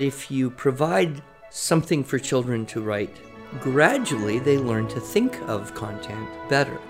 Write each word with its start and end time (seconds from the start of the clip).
If 0.00 0.30
you 0.30 0.48
provide 0.48 1.20
something 1.50 2.02
for 2.04 2.18
children 2.18 2.64
to 2.68 2.80
write, 2.80 3.14
gradually 3.60 4.38
they 4.38 4.56
learn 4.56 4.88
to 4.88 4.98
think 4.98 5.38
of 5.42 5.74
content 5.74 6.26
better. 6.48 6.80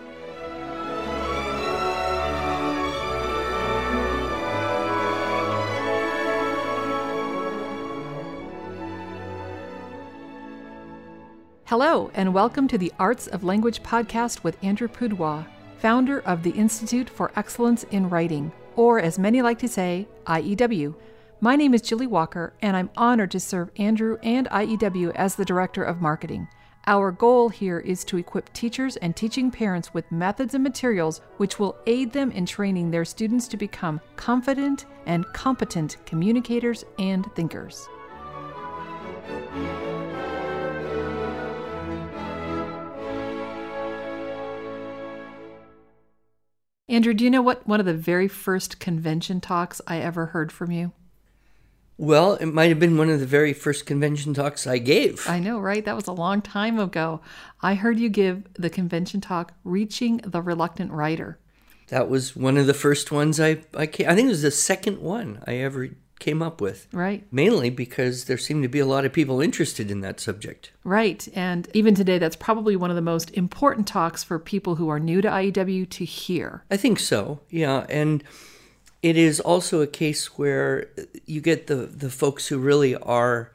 Hello, 11.64 12.12
and 12.14 12.32
welcome 12.32 12.68
to 12.68 12.78
the 12.78 12.92
Arts 13.00 13.26
of 13.26 13.42
Language 13.42 13.82
podcast 13.82 14.44
with 14.44 14.56
Andrew 14.62 14.86
Pudewa, 14.86 15.44
founder 15.78 16.20
of 16.20 16.44
the 16.44 16.52
Institute 16.52 17.10
for 17.10 17.32
Excellence 17.34 17.82
in 17.90 18.08
Writing, 18.08 18.52
or 18.76 19.00
as 19.00 19.18
many 19.18 19.42
like 19.42 19.58
to 19.58 19.68
say, 19.68 20.06
IEW. 20.28 20.94
My 21.42 21.56
name 21.56 21.72
is 21.72 21.80
Julie 21.80 22.06
Walker, 22.06 22.52
and 22.60 22.76
I'm 22.76 22.90
honored 22.98 23.30
to 23.30 23.40
serve 23.40 23.70
Andrew 23.76 24.18
and 24.22 24.46
IEW 24.50 25.14
as 25.14 25.36
the 25.36 25.44
Director 25.46 25.82
of 25.82 26.02
Marketing. 26.02 26.46
Our 26.86 27.12
goal 27.12 27.48
here 27.48 27.78
is 27.78 28.04
to 28.04 28.18
equip 28.18 28.52
teachers 28.52 28.98
and 28.98 29.16
teaching 29.16 29.50
parents 29.50 29.94
with 29.94 30.12
methods 30.12 30.52
and 30.52 30.62
materials 30.62 31.22
which 31.38 31.58
will 31.58 31.78
aid 31.86 32.12
them 32.12 32.30
in 32.30 32.44
training 32.44 32.90
their 32.90 33.06
students 33.06 33.48
to 33.48 33.56
become 33.56 34.02
confident 34.16 34.84
and 35.06 35.24
competent 35.32 35.96
communicators 36.04 36.84
and 36.98 37.24
thinkers. 37.34 37.88
Andrew, 46.90 47.14
do 47.14 47.24
you 47.24 47.30
know 47.30 47.40
what 47.40 47.66
one 47.66 47.80
of 47.80 47.86
the 47.86 47.94
very 47.94 48.28
first 48.28 48.78
convention 48.78 49.40
talks 49.40 49.80
I 49.86 50.00
ever 50.00 50.26
heard 50.26 50.52
from 50.52 50.70
you? 50.70 50.92
Well, 52.00 52.36
it 52.36 52.46
might 52.46 52.70
have 52.70 52.78
been 52.78 52.96
one 52.96 53.10
of 53.10 53.20
the 53.20 53.26
very 53.26 53.52
first 53.52 53.84
convention 53.84 54.32
talks 54.32 54.66
I 54.66 54.78
gave. 54.78 55.28
I 55.28 55.38
know, 55.38 55.58
right? 55.58 55.84
That 55.84 55.96
was 55.96 56.06
a 56.06 56.12
long 56.12 56.40
time 56.40 56.78
ago. 56.78 57.20
I 57.60 57.74
heard 57.74 58.00
you 58.00 58.08
give 58.08 58.44
the 58.54 58.70
convention 58.70 59.20
talk, 59.20 59.52
Reaching 59.64 60.16
the 60.24 60.40
Reluctant 60.40 60.92
Writer. 60.92 61.38
That 61.88 62.08
was 62.08 62.34
one 62.34 62.56
of 62.56 62.66
the 62.66 62.72
first 62.72 63.12
ones 63.12 63.38
I, 63.38 63.58
I, 63.76 63.86
came, 63.86 64.08
I 64.08 64.14
think 64.14 64.26
it 64.26 64.30
was 64.30 64.40
the 64.40 64.50
second 64.50 65.02
one 65.02 65.44
I 65.46 65.56
ever 65.56 65.90
came 66.18 66.40
up 66.40 66.62
with. 66.62 66.88
Right. 66.90 67.26
Mainly 67.30 67.68
because 67.68 68.24
there 68.24 68.38
seemed 68.38 68.62
to 68.62 68.68
be 68.70 68.78
a 68.78 68.86
lot 68.86 69.04
of 69.04 69.12
people 69.12 69.42
interested 69.42 69.90
in 69.90 70.00
that 70.00 70.20
subject. 70.20 70.72
Right. 70.84 71.28
And 71.34 71.68
even 71.74 71.94
today, 71.94 72.16
that's 72.16 72.36
probably 72.36 72.76
one 72.76 72.88
of 72.88 72.96
the 72.96 73.02
most 73.02 73.30
important 73.32 73.86
talks 73.86 74.24
for 74.24 74.38
people 74.38 74.76
who 74.76 74.88
are 74.88 74.98
new 74.98 75.20
to 75.20 75.28
IEW 75.28 75.90
to 75.90 76.04
hear. 76.06 76.64
I 76.70 76.78
think 76.78 76.98
so, 76.98 77.40
yeah. 77.50 77.84
And 77.90 78.24
it 79.02 79.16
is 79.16 79.40
also 79.40 79.80
a 79.80 79.86
case 79.86 80.38
where 80.38 80.88
you 81.26 81.40
get 81.40 81.66
the, 81.66 81.76
the 81.76 82.10
folks 82.10 82.48
who 82.48 82.58
really 82.58 82.94
are 82.96 83.52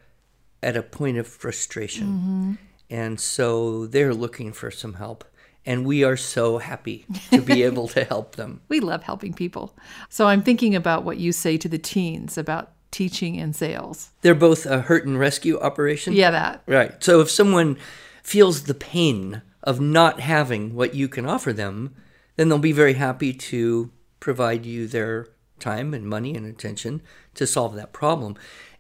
at 0.64 0.76
a 0.76 0.82
point 0.82 1.18
of 1.18 1.28
frustration. 1.28 2.08
Mm-hmm. 2.08 2.54
And 2.90 3.20
so 3.20 3.86
they're 3.88 4.14
looking 4.14 4.54
for 4.54 4.72
some 4.72 4.96
help 4.96 5.24
and 5.66 5.86
we 5.86 6.04
are 6.04 6.18
so 6.18 6.60
happy 6.60 7.06
to 7.32 7.42
be 7.42 7.64
able 7.70 7.88
to 7.90 8.04
help 8.04 8.36
them. 8.36 8.62
we 8.70 8.80
love 8.80 9.04
helping 9.04 9.34
people. 9.34 9.76
So 10.10 10.28
I'm 10.28 10.44
thinking 10.44 10.76
about 10.76 11.04
what 11.04 11.18
you 11.18 11.32
say 11.32 11.58
to 11.58 11.68
the 11.68 11.80
teens 11.80 12.38
about 12.38 12.72
teaching 12.92 13.38
and 13.40 13.56
sales. 13.56 14.12
They're 14.22 14.36
both 14.36 14.66
a 14.66 14.82
hurt 14.82 15.06
and 15.06 15.20
rescue 15.20 15.60
operation. 15.60 16.14
Yeah, 16.14 16.32
that. 16.32 16.64
Right. 16.68 17.04
So 17.04 17.20
if 17.20 17.30
someone 17.30 17.78
feels 18.24 18.64
the 18.64 18.74
pain 18.74 19.42
of 19.64 19.82
not 19.82 20.20
having 20.20 20.76
what 20.76 20.94
you 20.94 21.08
can 21.08 21.26
offer 21.26 21.52
them, 21.52 21.96
then 22.36 22.50
they'll 22.50 22.60
be 22.60 22.72
very 22.72 22.94
happy 22.94 23.34
to 23.34 23.92
provide 24.20 24.66
you 24.66 24.88
their 24.88 25.28
time 25.60 25.94
and 25.94 26.06
money 26.06 26.36
and 26.36 26.46
attention 26.46 27.02
to 27.36 27.48
solve 27.48 27.76
that 27.76 27.94
problem. 27.94 28.36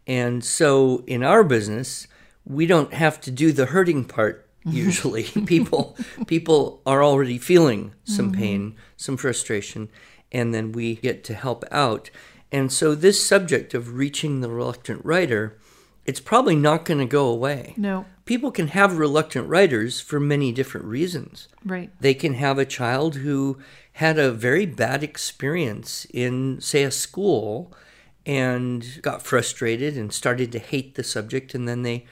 And 0.07 0.43
so 0.43 1.03
in 1.07 1.23
our 1.23 1.43
business, 1.43 2.07
we 2.45 2.65
don't 2.65 2.93
have 2.93 3.19
to 3.21 3.31
do 3.31 3.51
the 3.51 3.67
hurting 3.67 4.05
part 4.05 4.47
usually. 4.65 5.23
People 5.45 5.97
people 6.27 6.81
are 6.85 7.03
already 7.03 7.37
feeling 7.37 7.93
some 8.03 8.31
mm-hmm. 8.31 8.41
pain 8.41 8.75
some 8.97 9.17
frustration 9.17 9.89
and 10.31 10.53
then 10.53 10.71
we 10.71 10.95
get 10.95 11.23
to 11.25 11.33
help 11.33 11.63
out. 11.71 12.09
And 12.51 12.71
so 12.71 12.95
this 12.95 13.25
subject 13.25 13.73
of 13.73 13.95
reaching 13.95 14.41
the 14.41 14.49
reluctant 14.49 15.03
writer 15.03 15.57
it's 16.05 16.19
probably 16.19 16.55
not 16.55 16.85
going 16.85 16.99
to 16.99 17.05
go 17.05 17.27
away. 17.27 17.73
No. 17.77 18.05
People 18.25 18.51
can 18.51 18.69
have 18.69 18.97
reluctant 18.97 19.47
writers 19.47 19.99
for 19.99 20.19
many 20.19 20.51
different 20.51 20.85
reasons. 20.85 21.47
Right. 21.63 21.89
They 21.99 22.13
can 22.13 22.35
have 22.35 22.57
a 22.57 22.65
child 22.65 23.15
who 23.15 23.57
had 23.95 24.19
a 24.19 24.29
very 24.29 24.65
bad 24.65 25.03
experience 25.03 26.05
in 26.13 26.59
say 26.59 26.83
a 26.83 26.91
school 26.91 27.71
and 28.25 28.99
got 29.01 29.21
frustrated 29.21 29.95
and 29.95 30.11
started 30.11 30.51
to 30.51 30.59
hate 30.59 30.95
the 30.95 31.03
subject 31.03 31.55
and 31.55 31.65
then 31.65 31.83
they 31.83 32.05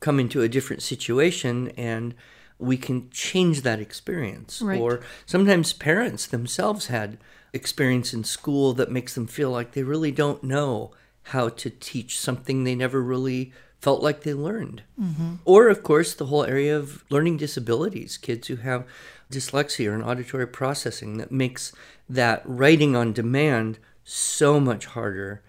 come 0.00 0.20
into 0.20 0.42
a 0.42 0.50
different 0.50 0.82
situation 0.82 1.68
and 1.78 2.14
we 2.58 2.76
can 2.76 3.08
change 3.08 3.62
that 3.62 3.80
experience. 3.80 4.60
Right. 4.60 4.78
Or 4.78 5.00
sometimes 5.24 5.72
parents 5.72 6.26
themselves 6.26 6.88
had 6.88 7.16
experience 7.54 8.12
in 8.12 8.22
school 8.22 8.74
that 8.74 8.92
makes 8.92 9.14
them 9.14 9.26
feel 9.26 9.50
like 9.50 9.72
they 9.72 9.82
really 9.82 10.12
don't 10.12 10.44
know 10.44 10.90
how 11.22 11.48
to 11.48 11.70
teach 11.70 12.20
something 12.20 12.64
they 12.64 12.74
never 12.74 13.00
really 13.00 13.50
felt 13.80 14.02
like 14.02 14.22
they 14.22 14.34
learned. 14.34 14.82
Mm-hmm. 15.00 15.36
Or, 15.44 15.68
of 15.68 15.82
course, 15.82 16.14
the 16.14 16.26
whole 16.26 16.44
area 16.44 16.76
of 16.76 17.04
learning 17.10 17.38
disabilities, 17.38 18.16
kids 18.16 18.48
who 18.48 18.56
have 18.56 18.86
dyslexia 19.30 19.90
or 19.90 19.94
an 19.94 20.02
auditory 20.02 20.46
processing 20.46 21.18
that 21.18 21.32
makes 21.32 21.72
that 22.08 22.42
writing 22.44 22.94
on 22.94 23.12
demand 23.12 23.78
so 24.04 24.60
much 24.60 24.86
harder. 24.86 25.42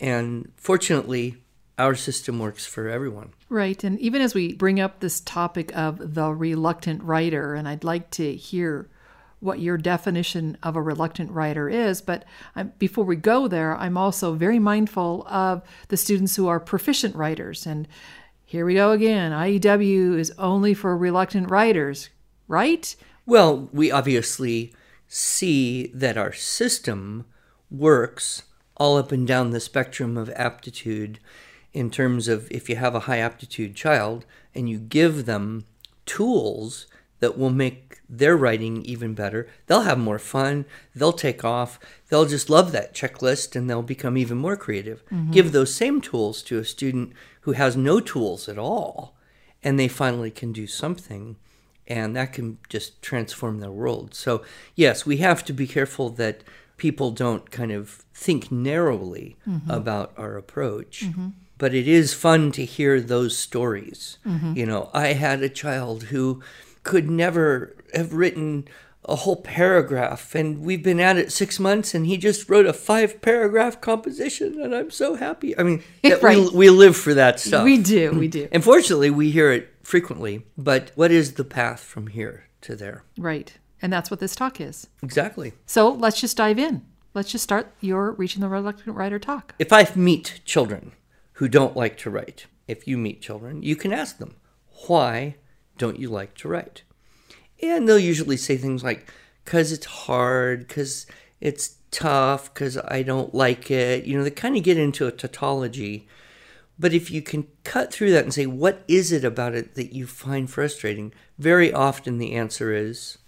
And 0.00 0.52
fortunately, 0.56 1.42
our 1.78 1.94
system 1.94 2.38
works 2.38 2.66
for 2.66 2.88
everyone. 2.88 3.32
Right. 3.48 3.82
And 3.84 3.98
even 4.00 4.20
as 4.20 4.34
we 4.34 4.54
bring 4.54 4.80
up 4.80 5.00
this 5.00 5.20
topic 5.20 5.74
of 5.76 6.14
the 6.14 6.32
reluctant 6.32 7.02
writer, 7.02 7.54
and 7.54 7.68
I'd 7.68 7.84
like 7.84 8.10
to 8.12 8.34
hear 8.34 8.90
what 9.40 9.60
your 9.60 9.76
definition 9.76 10.56
of 10.62 10.76
a 10.76 10.82
reluctant 10.82 11.30
writer 11.30 11.68
is. 11.68 12.00
But 12.00 12.24
I'm, 12.56 12.72
before 12.78 13.04
we 13.04 13.16
go 13.16 13.48
there, 13.48 13.76
I'm 13.76 13.96
also 13.96 14.34
very 14.34 14.58
mindful 14.58 15.26
of 15.28 15.62
the 15.88 15.96
students 15.96 16.36
who 16.36 16.48
are 16.48 16.60
proficient 16.60 17.14
writers. 17.14 17.66
And 17.66 17.86
here 18.44 18.64
we 18.64 18.74
go 18.74 18.92
again 18.92 19.32
IEW 19.32 20.18
is 20.18 20.32
only 20.38 20.74
for 20.74 20.96
reluctant 20.96 21.50
writers, 21.50 22.08
right? 22.48 22.94
Well, 23.26 23.68
we 23.72 23.90
obviously 23.90 24.72
see 25.06 25.88
that 25.88 26.16
our 26.16 26.32
system 26.32 27.26
works 27.70 28.44
all 28.76 28.96
up 28.96 29.12
and 29.12 29.26
down 29.26 29.50
the 29.50 29.60
spectrum 29.60 30.16
of 30.16 30.30
aptitude 30.30 31.18
in 31.72 31.90
terms 31.90 32.28
of 32.28 32.50
if 32.50 32.68
you 32.68 32.76
have 32.76 32.94
a 32.94 33.00
high 33.00 33.18
aptitude 33.18 33.74
child 33.74 34.24
and 34.54 34.68
you 34.68 34.78
give 34.78 35.26
them 35.26 35.64
tools 36.06 36.86
that 37.20 37.36
will 37.36 37.50
make 37.50 37.87
their 38.08 38.36
writing 38.36 38.82
even 38.84 39.14
better, 39.14 39.48
they'll 39.66 39.82
have 39.82 39.98
more 39.98 40.18
fun, 40.18 40.64
they'll 40.94 41.12
take 41.12 41.44
off, 41.44 41.78
they'll 42.08 42.24
just 42.24 42.48
love 42.48 42.72
that 42.72 42.94
checklist 42.94 43.54
and 43.54 43.68
they'll 43.68 43.82
become 43.82 44.16
even 44.16 44.38
more 44.38 44.56
creative. 44.56 45.04
Mm-hmm. 45.06 45.32
Give 45.32 45.52
those 45.52 45.74
same 45.74 46.00
tools 46.00 46.42
to 46.44 46.58
a 46.58 46.64
student 46.64 47.12
who 47.42 47.52
has 47.52 47.76
no 47.76 48.00
tools 48.00 48.48
at 48.48 48.58
all 48.58 49.16
and 49.62 49.78
they 49.78 49.88
finally 49.88 50.30
can 50.30 50.52
do 50.52 50.66
something 50.66 51.36
and 51.86 52.14
that 52.16 52.32
can 52.32 52.58
just 52.68 53.00
transform 53.02 53.60
their 53.60 53.70
world. 53.70 54.14
So, 54.14 54.42
yes, 54.74 55.06
we 55.06 55.18
have 55.18 55.44
to 55.46 55.52
be 55.52 55.66
careful 55.66 56.10
that 56.10 56.42
people 56.76 57.10
don't 57.10 57.50
kind 57.50 57.72
of 57.72 58.04
think 58.12 58.52
narrowly 58.52 59.36
mm-hmm. 59.46 59.70
about 59.70 60.12
our 60.16 60.36
approach. 60.36 61.04
Mm-hmm 61.04 61.28
but 61.58 61.74
it 61.74 61.88
is 61.88 62.14
fun 62.14 62.52
to 62.52 62.64
hear 62.64 63.00
those 63.00 63.36
stories. 63.36 64.18
Mm-hmm. 64.24 64.56
You 64.56 64.66
know, 64.66 64.90
I 64.94 65.08
had 65.08 65.42
a 65.42 65.48
child 65.48 66.04
who 66.04 66.40
could 66.84 67.10
never 67.10 67.74
have 67.94 68.12
written 68.12 68.68
a 69.04 69.16
whole 69.16 69.36
paragraph 69.36 70.34
and 70.34 70.60
we've 70.60 70.82
been 70.82 71.00
at 71.00 71.16
it 71.16 71.32
six 71.32 71.58
months 71.58 71.94
and 71.94 72.06
he 72.06 72.16
just 72.16 72.48
wrote 72.50 72.66
a 72.66 72.72
five 72.72 73.22
paragraph 73.22 73.80
composition 73.80 74.60
and 74.60 74.74
i'm 74.74 74.90
so 74.90 75.14
happy. 75.14 75.58
I 75.58 75.62
mean 75.62 75.82
right. 76.22 76.38
we, 76.38 76.50
we 76.50 76.70
live 76.70 76.96
for 76.96 77.14
that 77.14 77.40
stuff. 77.40 77.64
We 77.64 77.78
do 77.82 78.12
we 78.12 78.28
do. 78.28 78.48
Unfortunately 78.52 79.10
we 79.10 79.30
hear 79.30 79.50
it 79.52 79.72
frequently 79.82 80.44
but 80.56 80.92
what 80.94 81.10
is 81.10 81.34
the 81.34 81.44
path 81.44 81.80
from 81.80 82.08
here 82.08 82.44
to 82.62 82.76
there? 82.76 83.04
Right. 83.16 83.56
And 83.80 83.92
that's 83.92 84.10
what 84.10 84.20
this 84.20 84.34
talk 84.34 84.60
is. 84.60 84.88
Exactly. 85.02 85.52
So 85.64 85.90
let's 85.90 86.20
just 86.20 86.36
dive 86.36 86.58
in. 86.58 86.84
Let's 87.14 87.30
just 87.30 87.44
start 87.44 87.72
your 87.80 88.12
reaching 88.12 88.42
the 88.42 88.48
reluctant 88.48 88.96
writer 88.96 89.18
talk. 89.18 89.54
If 89.58 89.72
i 89.72 89.88
meet 89.94 90.40
children 90.44 90.92
who 91.34 91.48
don't 91.48 91.76
like 91.76 91.96
to 91.96 92.10
write. 92.10 92.46
If 92.66 92.88
you 92.88 92.98
meet 92.98 93.22
children, 93.22 93.62
you 93.62 93.76
can 93.76 93.92
ask 93.92 94.18
them, 94.18 94.34
why 94.88 95.36
don't 95.78 95.98
you 95.98 96.08
like 96.08 96.34
to 96.38 96.48
write? 96.48 96.82
And 97.62 97.88
they'll 97.88 97.98
usually 97.98 98.36
say 98.36 98.56
things 98.56 98.84
like, 98.84 99.12
because 99.44 99.72
it's 99.72 99.86
hard, 99.86 100.68
because 100.68 101.06
it's 101.40 101.76
tough, 101.90 102.52
because 102.52 102.76
I 102.76 103.02
don't 103.02 103.34
like 103.34 103.70
it. 103.70 104.04
You 104.04 104.18
know, 104.18 104.24
they 104.24 104.30
kind 104.30 104.56
of 104.56 104.62
get 104.62 104.78
into 104.78 105.06
a 105.06 105.12
tautology. 105.12 106.06
But 106.78 106.92
if 106.92 107.10
you 107.10 107.22
can 107.22 107.48
cut 107.64 107.92
through 107.92 108.12
that 108.12 108.24
and 108.24 108.32
say, 108.32 108.46
what 108.46 108.84
is 108.86 109.10
it 109.10 109.24
about 109.24 109.54
it 109.54 109.74
that 109.74 109.92
you 109.92 110.06
find 110.06 110.48
frustrating? 110.48 111.12
Very 111.38 111.72
often 111.72 112.18
the 112.18 112.34
answer 112.34 112.72
is, 112.72 113.18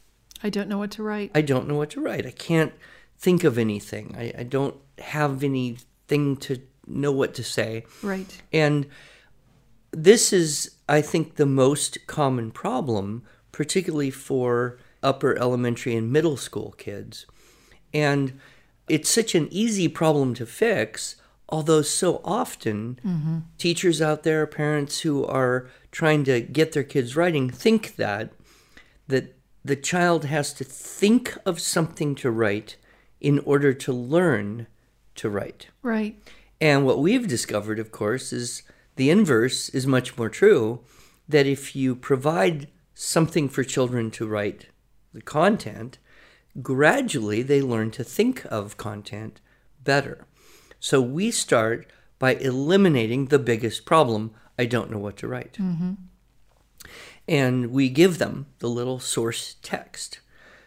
I 0.43 0.51
don't 0.51 0.69
know 0.69 0.79
what 0.79 0.93
to 0.93 1.03
write. 1.03 1.33
I 1.35 1.41
don't 1.41 1.67
know 1.67 1.75
what 1.75 1.91
to 1.91 2.01
write. 2.01 2.27
I 2.27 2.31
can't 2.31 2.73
think 3.19 3.43
of 3.45 3.59
anything. 3.59 4.15
I, 4.17 4.33
I 4.39 4.43
don't 4.45 4.77
have 4.99 5.43
anything 5.43 6.37
to 6.39 6.63
know 6.87 7.13
what 7.13 7.35
to 7.35 7.45
say. 7.45 7.85
Right. 8.03 8.41
And 8.53 8.87
this 9.91 10.33
is, 10.33 10.77
I 10.89 11.03
think, 11.03 11.37
the 11.37 11.47
most 11.47 12.07
common 12.07 12.53
problem, 12.53 13.25
particularly 13.61 14.11
for 14.11 14.79
upper 15.03 15.37
elementary 15.37 15.95
and 15.95 16.11
middle 16.11 16.39
school 16.39 16.75
kids. 16.79 17.27
And 17.93 18.41
it's 18.89 19.11
such 19.11 19.35
an 19.35 19.49
easy 19.51 19.87
problem 19.87 20.33
to 20.37 20.47
fix, 20.47 21.17
although 21.47 21.83
so 21.83 22.23
often 22.25 22.99
mm-hmm. 23.05 23.39
teachers 23.59 24.01
out 24.01 24.23
there, 24.23 24.47
parents 24.47 25.01
who 25.01 25.27
are 25.27 25.69
trying 25.93 26.25
to 26.25 26.41
get 26.41 26.73
their 26.73 26.83
kids 26.83 27.17
writing, 27.17 27.51
think 27.51 27.97
that 27.97 28.33
that 29.09 29.37
the 29.63 29.77
child 29.77 30.25
has 30.25 30.55
to 30.55 30.65
think 30.65 31.37
of 31.45 31.61
something 31.61 32.15
to 32.15 32.31
write 32.31 32.79
in 33.21 33.41
order 33.41 33.75
to 33.75 33.93
learn 33.93 34.69
to 35.17 35.29
write. 35.29 35.67
Right. 35.83 36.19
And 36.63 36.87
what 36.87 36.99
we've 36.99 37.29
discovered, 37.29 37.79
of 37.79 37.93
course, 37.93 38.33
is 38.33 38.63
the 38.97 39.11
inverse 39.11 39.69
is 39.69 39.87
much 39.87 40.17
more 40.17 40.31
true 40.31 40.81
that 41.29 41.47
if 41.47 41.77
you 41.77 41.95
provide 41.95 42.67
something 43.01 43.49
for 43.49 43.65
children 43.65 44.11
to 44.11 44.29
write 44.29 44.67
the 45.15 45.23
content, 45.23 45.99
gradually 46.61 47.43
they 47.43 47.63
learn 47.63 47.91
to 47.91 48.05
think 48.05 48.45
of 48.47 48.77
content 48.77 49.41
better. 49.83 50.27
So 50.79 51.01
we 51.01 51.31
start 51.31 51.91
by 52.19 52.35
eliminating 52.35 53.27
the 53.27 53.39
biggest 53.39 53.87
problem 53.87 54.33
I 54.59 54.67
don't 54.67 54.91
know 54.91 54.99
what 54.99 55.17
to 55.19 55.29
write. 55.29 55.55
Mm-hmm. 55.55 55.95
And 57.27 57.71
we 57.71 57.89
give 57.89 58.19
them 58.19 58.47
the 58.59 58.69
little 58.69 58.99
source 58.99 59.57
text. 59.63 60.21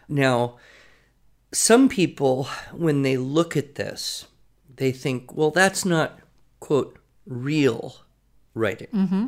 Now, 0.08 0.56
some 1.52 1.88
people, 1.88 2.48
when 2.72 3.02
they 3.02 3.16
look 3.16 3.56
at 3.56 3.76
this, 3.76 4.26
they 4.74 4.90
think, 4.90 5.36
well, 5.36 5.52
that's 5.52 5.84
not, 5.84 6.18
quote, 6.58 6.98
real 7.26 7.98
writing. 8.54 8.88
Mm-hmm. 8.92 9.26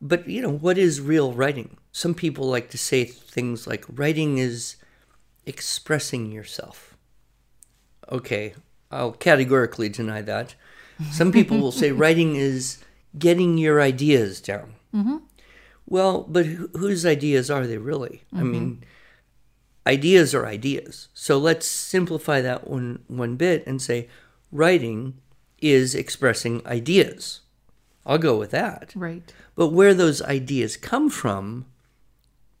But, 0.00 0.28
you 0.28 0.40
know, 0.40 0.52
what 0.52 0.78
is 0.78 1.00
real 1.00 1.32
writing? 1.32 1.76
Some 1.98 2.14
people 2.14 2.46
like 2.46 2.70
to 2.70 2.78
say 2.78 3.04
things 3.04 3.66
like 3.66 3.84
writing 3.88 4.38
is 4.38 4.76
expressing 5.46 6.30
yourself. 6.30 6.96
Okay, 8.08 8.54
I'll 8.88 9.10
categorically 9.10 9.88
deny 9.88 10.22
that. 10.22 10.54
Some 11.10 11.32
people 11.32 11.58
will 11.58 11.72
say 11.72 11.90
writing 12.02 12.36
is 12.36 12.78
getting 13.18 13.58
your 13.58 13.82
ideas 13.82 14.40
down. 14.40 14.74
Mm-hmm. 14.94 15.16
Well, 15.86 16.24
but 16.28 16.46
wh- 16.46 16.78
whose 16.78 17.04
ideas 17.04 17.50
are 17.50 17.66
they 17.66 17.78
really? 17.78 18.22
I 18.32 18.36
mm-hmm. 18.36 18.52
mean, 18.52 18.84
ideas 19.84 20.36
are 20.36 20.46
ideas. 20.46 21.08
So 21.14 21.36
let's 21.36 21.66
simplify 21.66 22.40
that 22.42 22.68
one 22.68 23.00
one 23.08 23.34
bit 23.34 23.66
and 23.66 23.82
say 23.82 24.06
writing 24.52 25.14
is 25.60 25.96
expressing 25.96 26.64
ideas. 26.64 27.40
I'll 28.06 28.18
go 28.18 28.38
with 28.38 28.52
that. 28.52 28.92
Right. 28.94 29.34
But 29.56 29.70
where 29.70 29.94
those 29.94 30.22
ideas 30.22 30.76
come 30.76 31.10
from 31.10 31.66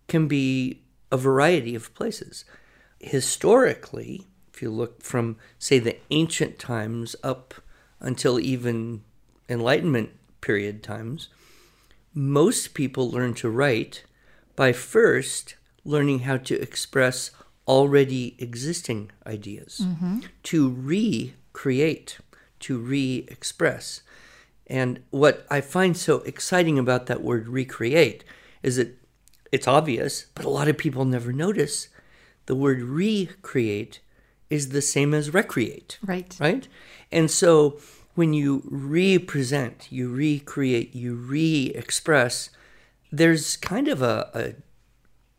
can 0.08 0.26
be 0.26 0.82
a 1.12 1.16
variety 1.16 1.74
of 1.74 1.94
places. 1.94 2.44
Historically, 2.98 4.26
if 4.52 4.60
you 4.60 4.70
look 4.70 5.02
from, 5.02 5.36
say, 5.58 5.78
the 5.78 5.98
ancient 6.10 6.58
times 6.58 7.14
up 7.22 7.54
until 8.00 8.40
even 8.40 9.02
Enlightenment 9.48 10.10
period 10.40 10.82
times, 10.82 11.28
most 12.12 12.74
people 12.74 13.10
learn 13.10 13.34
to 13.34 13.48
write 13.48 14.04
by 14.56 14.72
first 14.72 15.54
learning 15.84 16.20
how 16.20 16.36
to 16.36 16.60
express 16.60 17.30
already 17.66 18.34
existing 18.38 19.10
ideas, 19.26 19.80
mm-hmm. 19.84 20.20
to 20.42 20.70
recreate, 20.70 22.18
to 22.60 22.78
re 22.78 23.26
express. 23.28 24.02
And 24.66 25.02
what 25.10 25.46
I 25.50 25.60
find 25.60 25.96
so 25.96 26.20
exciting 26.20 26.78
about 26.78 27.06
that 27.06 27.22
word 27.22 27.48
recreate 27.48 28.24
is 28.62 28.76
that 28.76 28.97
it's 29.52 29.66
obvious, 29.68 30.26
but 30.34 30.44
a 30.44 30.50
lot 30.50 30.68
of 30.68 30.76
people 30.78 31.04
never 31.04 31.32
notice. 31.32 31.88
The 32.46 32.54
word 32.54 32.82
recreate 32.82 34.00
is 34.50 34.70
the 34.70 34.82
same 34.82 35.12
as 35.14 35.34
recreate 35.34 35.98
Right. 36.02 36.34
right? 36.40 36.66
And 37.12 37.30
so 37.30 37.78
when 38.14 38.32
you 38.32 38.62
represent, 38.66 39.86
you 39.90 40.10
recreate, 40.10 40.94
you 40.94 41.14
re 41.14 41.72
express, 41.74 42.50
there's 43.12 43.56
kind 43.56 43.88
of 43.88 44.02
a, 44.02 44.30
a 44.34 44.54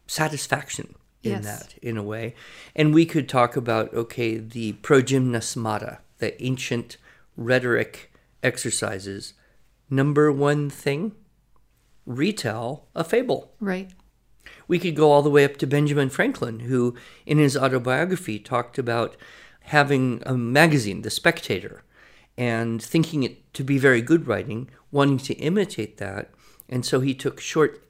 satisfaction 0.08 0.96
in 1.24 1.32
Yes. 1.32 1.44
that, 1.46 1.76
in 1.82 1.98
a 1.98 2.04
way. 2.04 2.34
And 2.76 2.94
we 2.94 3.06
could 3.06 3.28
talk 3.28 3.56
about, 3.58 3.94
okay, 3.94 4.38
the 4.38 4.74
progymnasmata, 4.82 5.98
the 6.20 6.42
ancient 6.42 6.98
rhetoric 7.36 8.12
exercises. 8.42 9.34
Number 9.90 10.32
one 10.32 10.70
thing 10.70 11.14
retell 12.06 12.88
a 12.96 13.04
fable. 13.04 13.52
Right. 13.60 13.90
We 14.70 14.80
could 14.80 14.96
go 14.96 15.12
all 15.12 15.24
the 15.24 15.30
way 15.30 15.44
up 15.44 15.58
to 15.58 15.68
Benjamin 15.68 16.10
Franklin, 16.10 16.62
who 16.62 16.96
in 17.26 17.40
his 17.40 17.58
autobiography 17.58 18.40
talked 18.40 18.78
about 18.78 19.18
having 19.62 20.22
a 20.26 20.38
magazine, 20.38 21.02
The 21.02 21.10
Spectator, 21.10 21.84
and 22.38 22.82
thinking 22.82 23.24
it 23.24 23.52
to 23.56 23.64
be 23.64 23.78
very 23.80 24.02
good 24.02 24.28
writing, 24.28 24.70
wanting 24.92 25.18
to 25.18 25.34
imitate 25.34 25.98
that. 25.98 26.30
And 26.70 26.86
so 26.86 27.00
he 27.00 27.16
took 27.16 27.40
short 27.40 27.84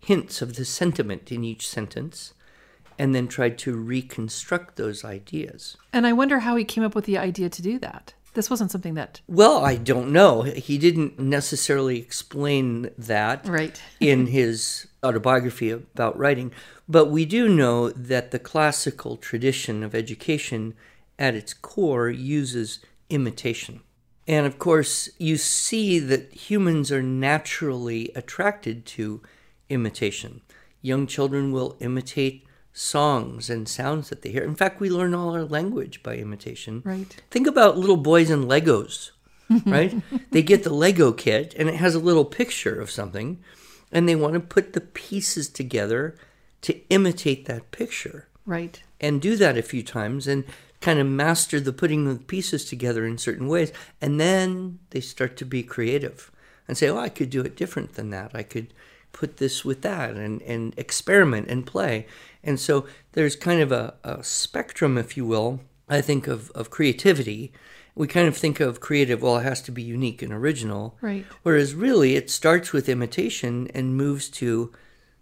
hints 0.00 0.42
of 0.42 0.56
the 0.56 0.64
sentiment 0.64 1.30
in 1.30 1.44
each 1.44 1.68
sentence 1.68 2.32
and 2.98 3.14
then 3.14 3.28
tried 3.28 3.58
to 3.58 3.76
reconstruct 3.76 4.76
those 4.76 5.04
ideas. 5.04 5.76
And 5.92 6.06
I 6.06 6.12
wonder 6.12 6.40
how 6.40 6.56
he 6.56 6.64
came 6.64 6.82
up 6.82 6.94
with 6.94 7.04
the 7.04 7.18
idea 7.18 7.50
to 7.50 7.62
do 7.62 7.78
that. 7.80 8.14
This 8.34 8.48
wasn't 8.48 8.70
something 8.70 8.94
that. 8.94 9.20
Well, 9.28 9.64
I 9.64 9.76
don't 9.76 10.10
know. 10.10 10.42
He 10.42 10.78
didn't 10.78 11.18
necessarily 11.18 11.98
explain 11.98 12.90
that 12.96 13.46
Right. 13.46 13.80
in 14.00 14.28
his 14.28 14.86
autobiography 15.04 15.70
about 15.70 16.18
writing, 16.18 16.52
but 16.88 17.06
we 17.10 17.24
do 17.24 17.48
know 17.48 17.90
that 17.90 18.30
the 18.30 18.38
classical 18.38 19.16
tradition 19.16 19.82
of 19.82 19.94
education 19.94 20.74
at 21.18 21.34
its 21.34 21.52
core 21.52 22.08
uses 22.08 22.78
imitation. 23.10 23.80
And 24.26 24.46
of 24.46 24.58
course, 24.58 25.10
you 25.18 25.36
see 25.36 25.98
that 25.98 26.32
humans 26.32 26.90
are 26.90 27.02
naturally 27.02 28.10
attracted 28.14 28.86
to 28.86 29.20
imitation. 29.68 30.40
Young 30.80 31.06
children 31.06 31.52
will 31.52 31.76
imitate 31.80 32.46
songs 32.72 33.50
and 33.50 33.68
sounds 33.68 34.08
that 34.08 34.22
they 34.22 34.30
hear. 34.30 34.42
In 34.44 34.54
fact, 34.54 34.80
we 34.80 34.90
learn 34.90 35.14
all 35.14 35.34
our 35.34 35.44
language 35.44 36.02
by 36.02 36.16
imitation. 36.16 36.82
Right. 36.84 37.22
Think 37.30 37.46
about 37.46 37.76
little 37.78 37.96
boys 37.96 38.30
and 38.30 38.44
Legos, 38.44 39.10
right? 39.66 39.94
they 40.30 40.42
get 40.42 40.64
the 40.64 40.72
Lego 40.72 41.12
kit 41.12 41.54
and 41.58 41.68
it 41.68 41.76
has 41.76 41.94
a 41.94 41.98
little 42.00 42.24
picture 42.24 42.80
of 42.80 42.90
something, 42.90 43.38
and 43.90 44.08
they 44.08 44.16
want 44.16 44.34
to 44.34 44.40
put 44.40 44.72
the 44.72 44.80
pieces 44.80 45.48
together 45.48 46.16
to 46.62 46.80
imitate 46.88 47.44
that 47.46 47.70
picture 47.72 48.28
Right. 48.46 48.82
and 49.00 49.20
do 49.20 49.36
that 49.36 49.58
a 49.58 49.62
few 49.62 49.82
times 49.82 50.26
and 50.26 50.44
kind 50.80 50.98
of 50.98 51.06
master 51.06 51.60
the 51.60 51.72
putting 51.72 52.06
the 52.06 52.18
pieces 52.24 52.64
together 52.64 53.06
in 53.06 53.18
certain 53.18 53.46
ways. 53.48 53.72
And 54.00 54.18
then 54.18 54.78
they 54.90 55.00
start 55.00 55.36
to 55.36 55.44
be 55.44 55.62
creative 55.62 56.30
and 56.66 56.76
say, 56.76 56.88
oh, 56.88 56.98
I 56.98 57.08
could 57.08 57.30
do 57.30 57.42
it 57.42 57.54
different 57.56 57.94
than 57.94 58.10
that. 58.10 58.32
I 58.34 58.42
could 58.42 58.72
put 59.12 59.36
this 59.36 59.64
with 59.64 59.82
that 59.82 60.14
and, 60.14 60.42
and 60.42 60.74
experiment 60.76 61.48
and 61.48 61.66
play. 61.66 62.06
And 62.42 62.58
so 62.58 62.86
there's 63.12 63.36
kind 63.36 63.60
of 63.60 63.70
a, 63.70 63.94
a 64.02 64.22
spectrum, 64.24 64.98
if 64.98 65.16
you 65.16 65.24
will, 65.24 65.60
I 65.88 66.00
think, 66.00 66.26
of, 66.26 66.50
of 66.52 66.70
creativity. 66.70 67.52
We 67.94 68.06
kind 68.06 68.26
of 68.26 68.36
think 68.36 68.58
of 68.58 68.80
creative, 68.80 69.22
well, 69.22 69.38
it 69.38 69.44
has 69.44 69.60
to 69.62 69.72
be 69.72 69.82
unique 69.82 70.22
and 70.22 70.32
original. 70.32 70.96
Right. 71.00 71.26
Whereas 71.42 71.74
really 71.74 72.16
it 72.16 72.30
starts 72.30 72.72
with 72.72 72.88
imitation 72.88 73.68
and 73.74 73.96
moves 73.96 74.28
to 74.30 74.72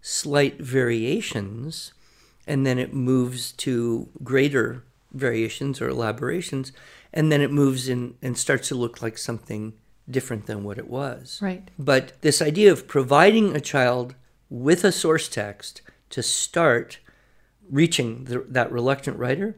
slight 0.01 0.59
variations, 0.59 1.93
and 2.47 2.65
then 2.65 2.79
it 2.79 2.93
moves 2.93 3.51
to 3.51 4.09
greater 4.23 4.83
variations 5.11 5.81
or 5.81 5.89
elaborations, 5.89 6.71
and 7.13 7.31
then 7.31 7.41
it 7.41 7.51
moves 7.51 7.89
in 7.89 8.15
and 8.21 8.37
starts 8.37 8.69
to 8.69 8.75
look 8.75 9.01
like 9.01 9.17
something 9.17 9.73
different 10.11 10.45
than 10.45 10.63
what 10.63 10.77
it 10.77 10.89
was. 10.89 11.39
Right. 11.41 11.69
But 11.79 12.21
this 12.21 12.41
idea 12.41 12.71
of 12.71 12.87
providing 12.87 13.55
a 13.55 13.61
child 13.61 14.15
with 14.49 14.83
a 14.83 14.91
source 14.91 15.29
text 15.29 15.81
to 16.09 16.21
start 16.21 16.99
reaching 17.69 18.25
the, 18.25 18.45
that 18.49 18.71
reluctant 18.71 19.17
writer, 19.17 19.57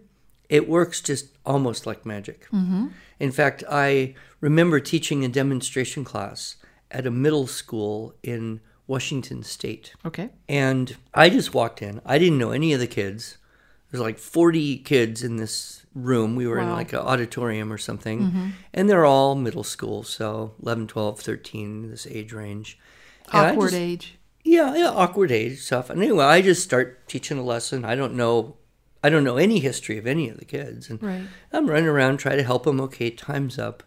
it 0.49 0.69
works 0.69 1.01
just 1.01 1.37
almost 1.45 1.85
like 1.85 2.05
magic. 2.05 2.47
Mm-hmm. 2.51 2.87
In 3.19 3.31
fact, 3.31 3.63
I 3.69 4.15
remember 4.39 4.79
teaching 4.79 5.25
a 5.25 5.29
demonstration 5.29 6.03
class 6.03 6.57
at 6.91 7.07
a 7.07 7.11
middle 7.11 7.47
school 7.47 8.13
in 8.21 8.61
Washington 8.85 9.43
State. 9.43 9.93
Okay. 10.05 10.29
And 10.47 10.95
I 11.13 11.29
just 11.29 11.53
walked 11.53 11.81
in. 11.81 12.01
I 12.05 12.19
didn't 12.19 12.37
know 12.37 12.51
any 12.51 12.73
of 12.73 12.79
the 12.79 12.87
kids. 12.87 13.37
There's 13.93 14.01
like 14.01 14.17
40 14.17 14.79
kids 14.79 15.21
in 15.21 15.37
this 15.37 15.85
room. 15.93 16.35
We 16.35 16.47
were 16.47 16.57
in 16.57 16.71
like 16.71 16.93
an 16.93 16.99
auditorium 16.99 17.71
or 17.71 17.77
something. 17.77 18.21
Mm-hmm. 18.21 18.49
And 18.73 18.89
they're 18.89 19.05
all 19.05 19.35
middle 19.35 19.63
school, 19.63 20.01
so 20.01 20.55
11, 20.63 20.87
12, 20.87 21.19
13, 21.19 21.91
this 21.91 22.07
age 22.07 22.33
range. 22.33 22.79
And 23.31 23.51
Awkward 23.51 23.69
just- 23.69 23.75
age. 23.79 24.15
yeah, 24.43 24.75
yeah, 24.75 24.89
awkward 24.89 25.31
age 25.31 25.59
stuff. 25.59 25.91
And 25.91 26.01
anyway, 26.01 26.25
I 26.25 26.41
just 26.41 26.63
start 26.63 27.07
teaching 27.07 27.37
a 27.37 27.43
lesson. 27.43 27.85
I 27.85 27.93
don't 27.93 28.15
know, 28.15 28.57
I 29.03 29.11
don't 29.11 29.23
know 29.23 29.37
any 29.37 29.59
history 29.59 29.99
of 29.99 30.07
any 30.07 30.27
of 30.27 30.37
the 30.39 30.45
kids, 30.45 30.89
and 30.89 31.01
Right. 31.03 31.25
I'm 31.51 31.67
running 31.69 31.87
around 31.87 32.17
trying 32.17 32.37
to 32.37 32.43
help 32.43 32.63
them. 32.63 32.81
Okay, 32.81 33.11
time's 33.11 33.59
up, 33.59 33.83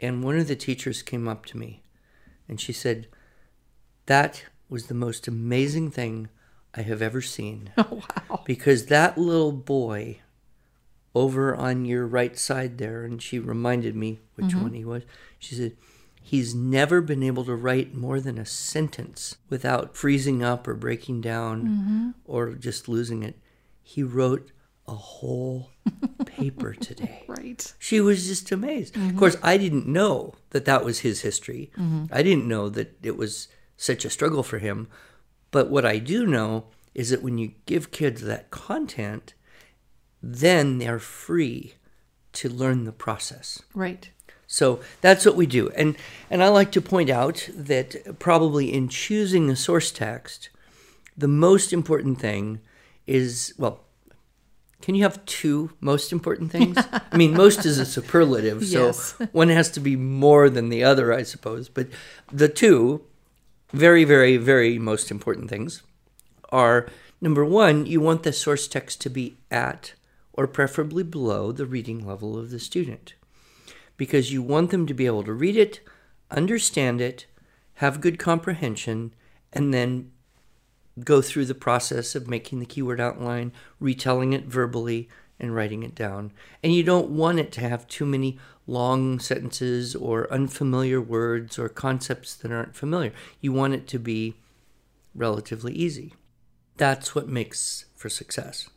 And 0.00 0.24
one 0.24 0.38
of 0.38 0.48
the 0.48 0.56
teachers 0.56 1.02
came 1.02 1.28
up 1.28 1.44
to 1.46 1.58
me 1.58 1.82
and 2.48 2.58
she 2.58 2.72
said, 2.72 3.08
That 4.06 4.44
was 4.70 4.86
the 4.86 4.94
most 4.94 5.28
amazing 5.28 5.90
thing 5.90 6.28
I 6.74 6.82
have 6.82 7.02
ever 7.02 7.20
seen. 7.20 7.70
Oh, 7.78 8.02
wow. 8.28 8.42
Because 8.44 8.86
that 8.86 9.16
little 9.16 9.52
boy 9.52 10.20
over 11.14 11.54
on 11.54 11.84
your 11.84 12.06
right 12.06 12.38
side 12.38 12.78
there, 12.78 13.04
and 13.04 13.22
she 13.22 13.38
reminded 13.38 13.96
me 13.96 14.20
which 14.34 14.48
mm-hmm. 14.48 14.62
one 14.62 14.72
he 14.74 14.84
was, 14.84 15.02
she 15.38 15.54
said, 15.54 15.76
He's 16.20 16.54
never 16.54 17.00
been 17.00 17.22
able 17.22 17.44
to 17.46 17.54
write 17.54 17.94
more 17.94 18.20
than 18.20 18.36
a 18.36 18.44
sentence 18.44 19.38
without 19.48 19.96
freezing 19.96 20.42
up 20.42 20.68
or 20.68 20.74
breaking 20.74 21.22
down 21.22 21.62
mm-hmm. 21.62 22.10
or 22.26 22.50
just 22.50 22.86
losing 22.86 23.22
it. 23.22 23.38
He 23.82 24.02
wrote 24.02 24.52
a 24.86 24.94
whole 24.94 25.70
paper 26.26 26.74
today. 26.74 27.24
Right. 27.26 27.72
She 27.78 28.00
was 28.00 28.26
just 28.26 28.52
amazed. 28.52 28.96
Of 28.96 29.02
mm-hmm. 29.02 29.18
course, 29.18 29.36
I 29.42 29.56
didn't 29.56 29.86
know 29.86 30.34
that 30.50 30.66
that 30.66 30.84
was 30.84 31.00
his 31.00 31.22
history. 31.22 31.70
I 32.12 32.22
didn't 32.22 32.46
know 32.46 32.68
that 32.68 32.98
it 33.02 33.16
was 33.16 33.48
such 33.78 34.04
a 34.04 34.10
struggle 34.10 34.42
for 34.42 34.58
him. 34.58 34.88
But 35.50 35.70
what 35.70 35.84
I 35.86 35.98
do 35.98 36.26
know 36.26 36.64
is 36.94 37.10
that 37.10 37.22
when 37.22 37.38
you 37.38 37.52
give 37.66 37.90
kids 37.90 38.22
that 38.22 38.50
content, 38.50 39.34
then 40.22 40.78
they're 40.78 40.98
free 40.98 41.74
to 42.32 42.48
learn 42.48 42.84
the 42.84 42.92
process. 42.92 43.62
Right. 43.74 44.10
So 44.46 44.80
that's 45.00 45.26
what 45.26 45.36
we 45.36 45.46
do. 45.46 45.68
And 45.70 45.96
and 46.30 46.42
I 46.42 46.48
like 46.48 46.72
to 46.72 46.80
point 46.80 47.10
out 47.10 47.48
that 47.54 48.18
probably 48.18 48.72
in 48.72 48.88
choosing 48.88 49.50
a 49.50 49.56
source 49.56 49.90
text, 49.90 50.48
the 51.16 51.28
most 51.28 51.72
important 51.72 52.18
thing 52.18 52.60
is 53.06 53.54
well, 53.58 53.84
can 54.80 54.94
you 54.94 55.02
have 55.02 55.24
two 55.26 55.70
most 55.80 56.12
important 56.12 56.50
things? 56.50 56.78
I 57.12 57.16
mean, 57.16 57.32
most 57.34 57.66
is 57.66 57.78
a 57.78 57.84
superlative, 57.84 58.64
so 58.66 58.86
Yes. 58.86 59.12
one 59.32 59.48
has 59.50 59.70
to 59.72 59.80
be 59.80 59.96
more 59.96 60.48
than 60.48 60.68
the 60.68 60.82
other, 60.84 61.12
I 61.12 61.24
suppose. 61.24 61.68
But 61.68 61.88
the 62.32 62.48
two 62.48 63.02
very, 63.72 64.04
very, 64.04 64.36
very 64.36 64.78
most 64.78 65.10
important 65.10 65.48
things 65.50 65.82
are 66.50 66.88
number 67.20 67.44
one, 67.44 67.86
you 67.86 68.00
want 68.00 68.22
the 68.22 68.32
source 68.32 68.66
text 68.66 69.00
to 69.02 69.10
be 69.10 69.36
at 69.50 69.94
or 70.32 70.46
preferably 70.46 71.02
below 71.02 71.52
the 71.52 71.66
reading 71.66 72.06
level 72.06 72.38
of 72.38 72.50
the 72.50 72.60
student 72.60 73.14
because 73.98 74.32
you 74.32 74.40
want 74.40 74.70
them 74.70 74.86
to 74.86 74.94
be 74.94 75.04
able 75.04 75.24
to 75.24 75.32
read 75.32 75.56
it, 75.56 75.80
understand 76.30 77.00
it, 77.00 77.26
have 77.74 78.00
good 78.00 78.18
comprehension, 78.18 79.12
and 79.52 79.74
then 79.74 80.10
go 81.04 81.20
through 81.20 81.44
the 81.44 81.54
process 81.54 82.14
of 82.14 82.28
making 82.28 82.60
the 82.60 82.66
keyword 82.66 83.00
outline, 83.00 83.52
retelling 83.78 84.32
it 84.32 84.46
verbally, 84.46 85.08
and 85.38 85.54
writing 85.54 85.82
it 85.82 85.94
down. 85.94 86.32
And 86.62 86.72
you 86.72 86.82
don't 86.82 87.10
want 87.10 87.38
it 87.38 87.52
to 87.52 87.60
have 87.60 87.86
too 87.86 88.06
many 88.06 88.38
long 88.68 89.18
sentences 89.18 89.96
or 89.96 90.32
unfamiliar 90.32 91.00
words 91.00 91.58
or 91.58 91.68
concepts 91.68 92.34
that 92.36 92.52
aren't 92.52 92.76
familiar. 92.76 93.12
You 93.40 93.52
want 93.52 93.74
it 93.74 93.88
to 93.88 93.98
be 93.98 94.34
relatively 95.14 95.72
easy. 95.72 96.14
That's 96.76 97.14
what 97.14 97.26
makes 97.28 97.86
for 97.96 98.08
success. 98.08 98.68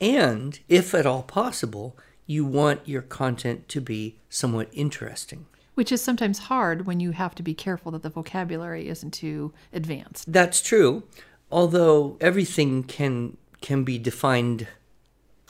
And 0.00 0.60
if 0.68 0.94
at 0.94 1.06
all 1.06 1.22
possible, 1.22 1.96
you 2.26 2.44
want 2.44 2.86
your 2.86 3.02
content 3.02 3.68
to 3.70 3.80
be 3.80 4.16
somewhat 4.28 4.68
interesting. 4.72 5.46
Which 5.74 5.90
is 5.90 6.02
sometimes 6.02 6.38
hard 6.38 6.86
when 6.86 7.00
you 7.00 7.12
have 7.12 7.34
to 7.36 7.42
be 7.42 7.54
careful 7.54 7.92
that 7.92 8.02
the 8.02 8.10
vocabulary 8.10 8.88
isn't 8.88 9.12
too 9.12 9.52
advanced. 9.72 10.30
That's 10.32 10.60
true, 10.62 11.02
although 11.50 12.16
everything 12.20 12.82
can 12.84 13.36
can 13.62 13.82
be 13.84 13.98
defined 13.98 14.68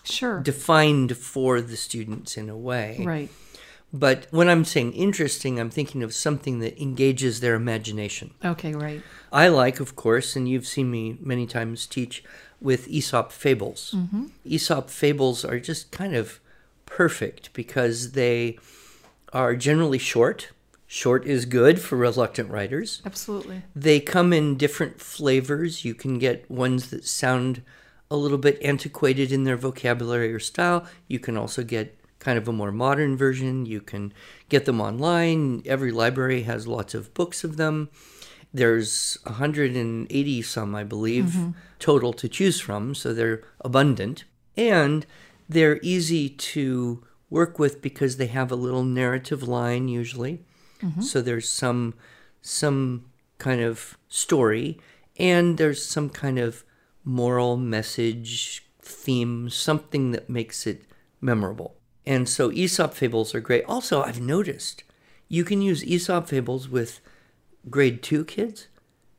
Sure. 0.05 0.41
defined 0.41 1.17
for 1.17 1.61
the 1.61 1.77
students 1.77 2.37
in 2.37 2.49
a 2.49 2.57
way. 2.57 3.03
right. 3.05 3.29
But 3.99 4.27
when 4.31 4.49
I'm 4.49 4.65
saying 4.65 4.93
interesting, 4.93 5.59
I'm 5.59 5.71
thinking 5.71 6.03
of 6.03 6.13
something 6.13 6.59
that 6.61 6.81
engages 6.81 7.41
their 7.41 7.55
imagination. 7.55 8.35
Okay, 8.45 8.75
right. 8.75 9.03
I 9.33 9.49
like, 9.49 9.81
of 9.81 9.97
course, 9.97 10.37
and 10.37 10.47
you've 10.47 10.67
seen 10.67 10.91
me 10.91 11.17
many 11.21 11.47
times 11.47 11.87
teach 11.87 12.23
with 12.61 12.89
Aesop 12.89 13.33
fables. 13.33 13.95
Mm-hmm. 13.97 14.27
Aesop 14.45 14.91
fables 14.91 15.45
are 15.45 15.59
just 15.59 15.91
kind 15.91 16.15
of 16.15 16.41
perfect 16.85 17.53
because 17.55 18.13
they 18.13 18.59
are 19.33 19.57
generally 19.57 19.99
short. 19.99 20.51
Short 20.87 21.27
is 21.27 21.47
good 21.47 21.81
for 21.81 21.97
reluctant 21.97 22.51
writers. 22.51 23.03
Absolutely. 23.05 23.63
They 23.75 23.99
come 23.99 24.33
in 24.33 24.57
different 24.57 25.01
flavors. 25.01 25.85
You 25.85 25.95
can 25.95 26.19
get 26.19 26.51
ones 26.51 26.91
that 26.91 27.07
sound 27.07 27.63
a 28.11 28.17
little 28.17 28.39
bit 28.39 28.59
antiquated 28.63 29.33
in 29.33 29.45
their 29.45 29.57
vocabulary 29.57 30.33
or 30.33 30.39
style. 30.39 30.87
You 31.09 31.19
can 31.19 31.37
also 31.37 31.65
get 31.65 31.99
kind 32.27 32.39
of 32.39 32.49
a 32.49 32.53
more 32.53 32.73
modern 32.73 33.17
version. 33.17 33.67
You 33.67 33.81
can 33.81 34.13
get 34.49 34.65
them 34.65 34.81
online. 34.81 35.63
Every 35.65 35.93
library 35.93 36.43
has 36.43 36.67
lots 36.67 36.93
of 36.93 37.15
books 37.15 37.45
of 37.45 37.57
them. 37.57 37.89
There's 38.53 39.17
180 39.23 40.43
some, 40.43 40.75
I 40.75 40.83
believe, 40.83 41.27
mm-hmm. 41.27 41.51
total 41.79 42.13
to 42.15 42.29
choose 42.29 42.59
from, 42.61 42.97
so 42.97 43.15
they're 43.15 43.45
abundant. 43.61 44.25
And 44.57 45.07
they're 45.49 45.79
easy 45.83 46.29
to 46.29 47.05
work 47.31 47.61
with 47.61 47.81
because 47.81 48.17
they 48.17 48.27
have 48.27 48.51
a 48.51 48.57
little 48.57 48.83
narrative 48.83 49.45
line 49.45 49.87
usually. 49.87 50.41
Mm-hmm. 50.83 51.03
So 51.03 51.23
there's 51.23 51.49
some 51.49 51.95
some 52.43 53.05
kind 53.39 53.61
of 53.61 53.97
story 54.09 54.81
and 55.17 55.59
there's 55.59 55.85
some 55.85 56.11
kind 56.11 56.39
of 56.41 56.65
moral 57.05 57.57
message 57.57 58.65
theme, 58.83 59.49
something 59.49 60.11
that 60.11 60.29
makes 60.29 60.67
it 60.67 60.83
memorable. 61.21 61.76
And 62.07 62.29
so 62.29 62.53
Aesop 62.53 62.95
fables 62.95 63.35
are 63.35 63.41
great. 63.41 63.65
Also, 63.65 64.03
I've 64.03 64.21
noticed 64.21 64.85
you 65.29 65.45
can 65.45 65.61
use 65.61 65.85
Aesop 65.85 66.29
fables 66.29 66.69
with 66.69 67.01
grade 67.69 68.03
2 68.03 68.25
kids. 68.25 68.69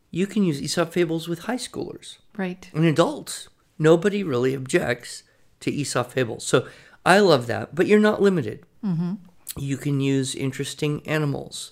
You 0.10 0.26
can 0.26 0.44
use 0.44 0.62
Aesop 0.62 0.94
fables 0.94 1.28
with 1.28 1.40
high 1.40 1.58
schoolers 1.58 2.18
Right. 2.38 2.70
and 2.74 2.86
adults. 2.86 3.50
Nobody 3.78 4.24
really 4.24 4.54
objects 4.54 5.24
to 5.60 5.72
Aesop 5.72 6.12
fables. 6.12 6.46
So 6.46 6.68
I 7.06 7.20
love 7.20 7.48
that, 7.48 7.76
but 7.76 7.88
you're 7.88 8.00
not 8.00 8.22
limited. 8.22 8.64
Mm-hmm. 8.84 9.16
You 9.58 9.76
can 9.78 10.00
use 10.00 10.34
interesting 10.36 11.06
animals, 11.06 11.72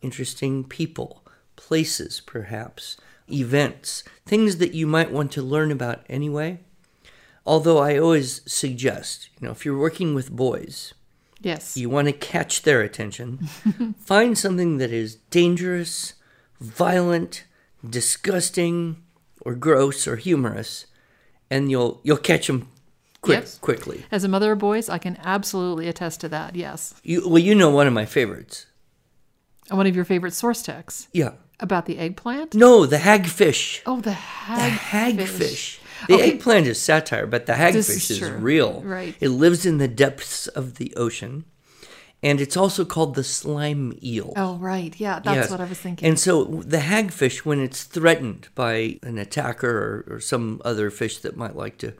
interesting 0.00 0.64
people, 0.64 1.24
places, 1.56 2.20
perhaps, 2.24 2.96
events, 3.30 4.04
things 4.26 4.58
that 4.58 4.74
you 4.74 4.86
might 4.86 5.10
want 5.10 5.32
to 5.32 5.42
learn 5.42 5.70
about 5.72 6.04
anyway. 6.08 6.60
Although 7.44 7.78
I 7.78 7.98
always 7.98 8.40
suggest, 8.46 9.28
you 9.40 9.46
know, 9.46 9.52
if 9.52 9.64
you're 9.64 9.78
working 9.78 10.14
with 10.14 10.30
boys, 10.30 10.94
Yes. 11.40 11.76
you 11.76 11.90
want 11.90 12.06
to 12.06 12.12
catch 12.12 12.62
their 12.62 12.82
attention, 12.82 13.38
find 13.98 14.38
something 14.38 14.78
that 14.78 14.92
is 14.92 15.16
dangerous, 15.30 16.14
violent, 16.60 17.44
disgusting, 17.88 19.02
or 19.40 19.54
gross 19.56 20.06
or 20.06 20.16
humorous, 20.16 20.86
and 21.50 21.70
you'll 21.70 22.00
you'll 22.04 22.16
catch 22.16 22.46
them 22.46 22.68
quick 23.22 23.44
quickly. 23.60 24.04
As 24.12 24.22
a 24.24 24.28
mother 24.28 24.52
of 24.52 24.58
boys, 24.60 24.88
I 24.88 24.98
can 24.98 25.18
absolutely 25.24 25.88
attest 25.88 26.20
to 26.20 26.28
that. 26.28 26.54
Yes. 26.54 26.94
You, 27.02 27.28
well, 27.28 27.38
you 27.38 27.54
know 27.56 27.70
one 27.70 27.88
of 27.88 27.92
my 27.92 28.04
favorites. 28.06 28.66
And 29.68 29.78
one 29.78 29.86
of 29.88 29.96
your 29.96 30.04
favorite 30.04 30.32
source 30.34 30.62
texts 30.62 31.08
Yeah. 31.12 31.32
about 31.60 31.86
the 31.86 31.98
eggplant? 31.98 32.54
No, 32.54 32.84
the 32.86 32.98
hagfish. 32.98 33.80
Oh, 33.86 33.96
the 33.96 34.10
The 34.10 34.16
hagfish. 34.92 35.78
The 36.08 36.14
Okay. 36.14 36.32
eggplant 36.32 36.66
is 36.66 36.80
satire, 36.80 37.26
but 37.26 37.46
the 37.46 37.52
This 37.54 37.88
hagfish 37.88 38.10
is 38.10 38.22
is, 38.22 38.30
real. 38.30 38.82
Right. 38.82 39.14
It 39.20 39.28
lives 39.30 39.64
in 39.66 39.78
the 39.78 39.88
depths 39.88 40.46
of 40.48 40.74
the 40.76 40.94
ocean, 40.96 41.44
and 42.22 42.40
it's 42.40 42.56
also 42.56 42.84
called 42.84 43.14
the 43.14 43.24
slime 43.24 43.96
eel. 44.02 44.32
Oh, 44.36 44.56
right. 44.58 44.94
Yeah, 44.98 45.20
that's 45.20 45.36
Yes. 45.36 45.50
what 45.50 45.60
I 45.60 45.64
was 45.64 45.78
thinking. 45.78 46.08
And 46.08 46.18
so 46.18 46.44
the 46.44 46.78
hagfish, 46.78 47.38
when 47.44 47.60
it's 47.60 47.84
threatened 47.84 48.48
by 48.54 48.98
an 49.02 49.18
attacker 49.18 50.04
or, 50.08 50.14
or 50.16 50.20
some 50.20 50.60
other 50.64 50.90
fish 50.90 51.18
that 51.18 51.36
might 51.36 51.56
like 51.56 51.78
to 51.78 51.94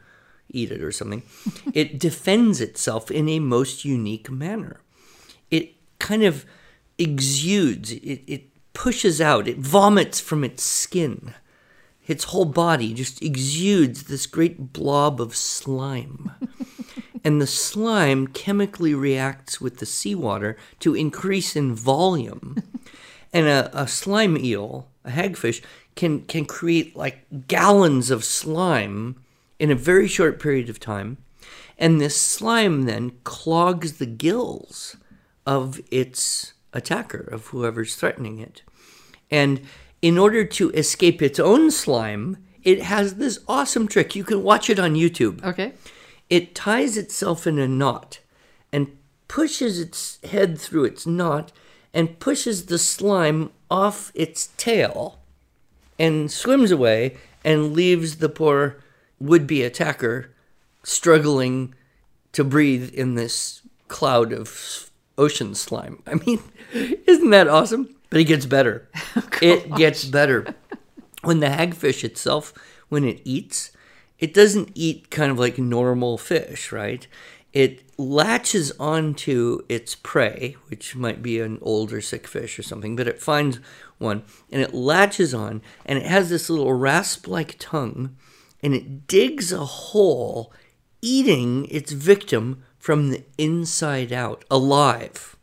eat 0.50 0.70
it 0.70 0.82
or 0.82 0.92
something, 0.92 1.22
it 1.74 1.98
defends 1.98 2.60
itself 2.60 3.10
in 3.10 3.28
a 3.28 3.38
most 3.40 3.84
unique 3.84 4.30
manner. 4.30 4.80
It 5.50 5.74
kind 5.98 6.22
of 6.24 6.44
exudes, 6.98 7.92
it, 7.92 8.22
it 8.26 8.42
pushes 8.74 9.20
out, 9.20 9.48
it 9.48 9.58
vomits 9.58 10.20
from 10.20 10.44
its 10.44 10.62
skin. 10.62 11.34
Its 12.06 12.24
whole 12.24 12.44
body 12.44 12.94
just 12.94 13.22
exudes 13.22 14.04
this 14.04 14.26
great 14.26 14.72
blob 14.72 15.20
of 15.20 15.36
slime. 15.36 16.32
and 17.24 17.40
the 17.40 17.46
slime 17.46 18.26
chemically 18.26 18.94
reacts 18.94 19.60
with 19.60 19.78
the 19.78 19.86
seawater 19.86 20.56
to 20.80 20.94
increase 20.94 21.54
in 21.54 21.74
volume. 21.74 22.62
and 23.32 23.46
a, 23.46 23.70
a 23.72 23.86
slime 23.86 24.36
eel, 24.36 24.88
a 25.04 25.10
hagfish, 25.10 25.62
can, 25.94 26.22
can 26.22 26.44
create 26.44 26.96
like 26.96 27.46
gallons 27.46 28.10
of 28.10 28.24
slime 28.24 29.22
in 29.58 29.70
a 29.70 29.76
very 29.76 30.08
short 30.08 30.40
period 30.40 30.68
of 30.68 30.80
time. 30.80 31.18
And 31.78 32.00
this 32.00 32.20
slime 32.20 32.82
then 32.82 33.12
clogs 33.24 33.94
the 33.94 34.06
gills 34.06 34.96
of 35.46 35.80
its 35.90 36.54
attacker, 36.72 37.28
of 37.30 37.48
whoever's 37.48 37.94
threatening 37.94 38.38
it. 38.38 38.62
And 39.30 39.62
in 40.02 40.18
order 40.18 40.44
to 40.44 40.70
escape 40.72 41.22
its 41.22 41.38
own 41.38 41.70
slime, 41.70 42.36
it 42.62 42.82
has 42.82 43.14
this 43.14 43.38
awesome 43.48 43.88
trick. 43.88 44.14
You 44.14 44.24
can 44.24 44.42
watch 44.42 44.68
it 44.68 44.78
on 44.78 44.94
YouTube 44.94 45.42
okay. 45.44 45.72
it 46.28 46.54
ties 46.54 46.96
itself 46.96 47.46
in 47.46 47.58
a 47.58 47.68
knot 47.68 48.18
and 48.72 48.96
pushes 49.28 49.80
its 49.80 50.18
head 50.24 50.58
through 50.58 50.84
its 50.84 51.06
knot 51.06 51.52
and 51.94 52.18
pushes 52.18 52.66
the 52.66 52.78
slime 52.78 53.50
off 53.70 54.12
its 54.14 54.48
tail 54.56 55.18
and 55.98 56.30
swims 56.30 56.70
away 56.70 57.16
and 57.44 57.72
leaves 57.72 58.16
the 58.16 58.28
poor 58.28 58.76
would 59.20 59.46
be 59.46 59.62
attacker 59.62 60.30
struggling 60.82 61.74
to 62.32 62.42
breathe 62.42 62.92
in 62.92 63.14
this 63.14 63.62
cloud 63.88 64.32
of 64.32 64.90
ocean 65.16 65.54
slime. 65.54 66.02
I 66.06 66.14
mean, 66.14 66.42
isn't 66.72 67.30
that 67.30 67.48
awesome? 67.48 67.94
But 68.12 68.20
it 68.20 68.24
gets 68.24 68.44
better. 68.44 68.90
it 69.40 69.74
gets 69.74 70.04
better. 70.04 70.54
When 71.22 71.40
the 71.40 71.46
hagfish 71.46 72.04
itself, 72.04 72.52
when 72.90 73.04
it 73.04 73.22
eats, 73.24 73.72
it 74.18 74.34
doesn't 74.34 74.70
eat 74.74 75.10
kind 75.10 75.30
of 75.30 75.38
like 75.38 75.56
normal 75.56 76.18
fish, 76.18 76.72
right? 76.72 77.06
It 77.54 77.82
latches 77.98 78.70
onto 78.78 79.60
its 79.66 79.94
prey, 79.94 80.56
which 80.68 80.94
might 80.94 81.22
be 81.22 81.40
an 81.40 81.58
older 81.62 82.02
sick 82.02 82.26
fish 82.26 82.58
or 82.58 82.62
something, 82.62 82.96
but 82.96 83.08
it 83.08 83.18
finds 83.18 83.60
one 83.96 84.24
and 84.50 84.60
it 84.60 84.74
latches 84.74 85.32
on 85.32 85.62
and 85.86 85.98
it 85.98 86.04
has 86.04 86.28
this 86.28 86.50
little 86.50 86.74
rasp 86.74 87.26
like 87.26 87.56
tongue 87.58 88.14
and 88.62 88.74
it 88.74 89.06
digs 89.06 89.54
a 89.54 89.64
hole, 89.64 90.52
eating 91.00 91.64
its 91.70 91.92
victim 91.92 92.62
from 92.78 93.08
the 93.08 93.24
inside 93.38 94.12
out, 94.12 94.44
alive. 94.50 95.34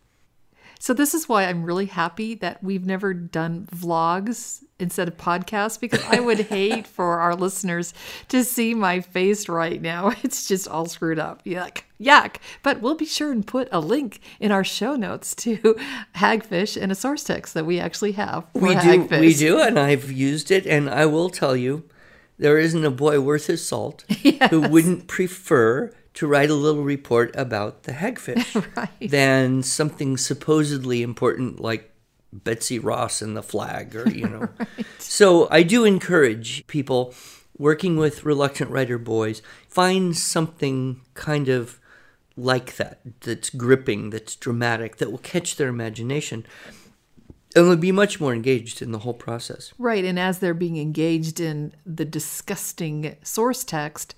So 0.81 0.93
this 0.93 1.13
is 1.13 1.27
why 1.27 1.43
I'm 1.45 1.63
really 1.63 1.88
happy 1.88 2.36
that 2.36 2.63
we've 2.63 2.86
never 2.86 3.13
done 3.13 3.67
vlogs 3.75 4.63
instead 4.79 5.09
of 5.09 5.17
podcasts 5.17 5.77
because 5.77 6.01
I 6.05 6.21
would 6.21 6.39
hate 6.50 6.88
for 6.88 7.19
our 7.19 7.36
listeners 7.36 7.93
to 8.29 8.45
see 8.45 8.74
my 8.74 9.01
face 9.01 9.50
right 9.50 9.81
now. 9.81 10.13
It's 10.29 10.48
just 10.48 10.67
all 10.67 10.86
screwed 10.86 11.17
up. 11.17 11.43
Yuck. 11.43 11.81
Yuck. 12.00 12.38
But 12.62 12.81
we'll 12.81 12.95
be 12.95 13.05
sure 13.05 13.31
and 13.31 13.45
put 13.45 13.67
a 13.71 13.79
link 13.79 14.21
in 14.39 14.51
our 14.51 14.63
show 14.63 14.95
notes 14.95 15.33
to 15.36 15.57
hagfish 16.15 16.81
and 16.81 16.91
a 16.91 16.95
source 16.95 17.24
text 17.24 17.55
that 17.55 17.65
we 17.65 17.79
actually 17.79 18.13
have. 18.13 18.45
we 18.53 18.75
do 18.75 19.07
we 19.09 19.33
do 19.33 19.59
and 19.59 19.77
I've 19.79 20.12
used 20.12 20.51
it 20.51 20.65
and 20.65 20.89
I 20.89 21.07
will 21.07 21.29
tell 21.29 21.55
you 21.55 21.83
there 22.38 22.57
isn't 22.57 22.86
a 22.86 22.91
boy 22.91 23.19
worth 23.19 23.48
his 23.48 23.67
salt 23.67 24.05
yes. 24.21 24.50
who 24.50 24.62
wouldn't 24.62 25.07
prefer 25.07 25.91
to 26.19 26.27
write 26.27 26.49
a 26.49 26.53
little 26.53 26.83
report 26.83 27.33
about 27.33 27.83
the 27.83 27.93
hagfish 27.93 28.61
right. 28.75 29.09
than 29.09 29.63
something 29.63 30.17
supposedly 30.17 31.01
important 31.01 31.61
like 31.61 31.93
Betsy 32.33 32.77
Ross 32.77 33.21
and 33.21 33.38
the 33.38 33.41
flag 33.41 33.95
or 33.95 34.09
you 34.09 34.27
know. 34.27 34.49
right. 34.59 34.85
So 34.97 35.47
I 35.49 35.63
do 35.63 35.85
encourage 35.85 36.67
people 36.67 37.13
working 37.57 37.95
with 37.95 38.25
reluctant 38.25 38.69
writer 38.69 38.97
boys 38.97 39.41
find 39.69 40.17
something 40.17 40.99
kind 41.13 41.47
of 41.47 41.79
like 42.35 42.75
that 42.75 42.99
that's 43.21 43.49
gripping, 43.49 44.09
that's 44.09 44.35
dramatic, 44.35 44.97
that 44.97 45.11
will 45.11 45.19
catch 45.19 45.55
their 45.55 45.69
imagination 45.69 46.45
and 47.55 47.65
they'll 47.65 47.77
be 47.77 47.93
much 47.93 48.19
more 48.19 48.33
engaged 48.33 48.81
in 48.81 48.91
the 48.91 48.99
whole 48.99 49.13
process. 49.13 49.73
Right. 49.77 50.03
And 50.03 50.19
as 50.19 50.39
they're 50.39 50.53
being 50.53 50.75
engaged 50.75 51.39
in 51.39 51.71
the 51.85 52.03
disgusting 52.03 53.15
source 53.23 53.63
text, 53.63 54.15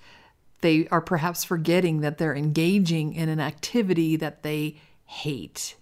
they 0.62 0.88
are 0.88 1.00
perhaps 1.00 1.44
forgetting 1.44 2.00
that 2.00 2.18
they're 2.18 2.34
engaging 2.34 3.14
in 3.14 3.28
an 3.28 3.40
activity 3.40 4.16
that 4.16 4.42
they 4.42 4.76
hate. 5.04 5.76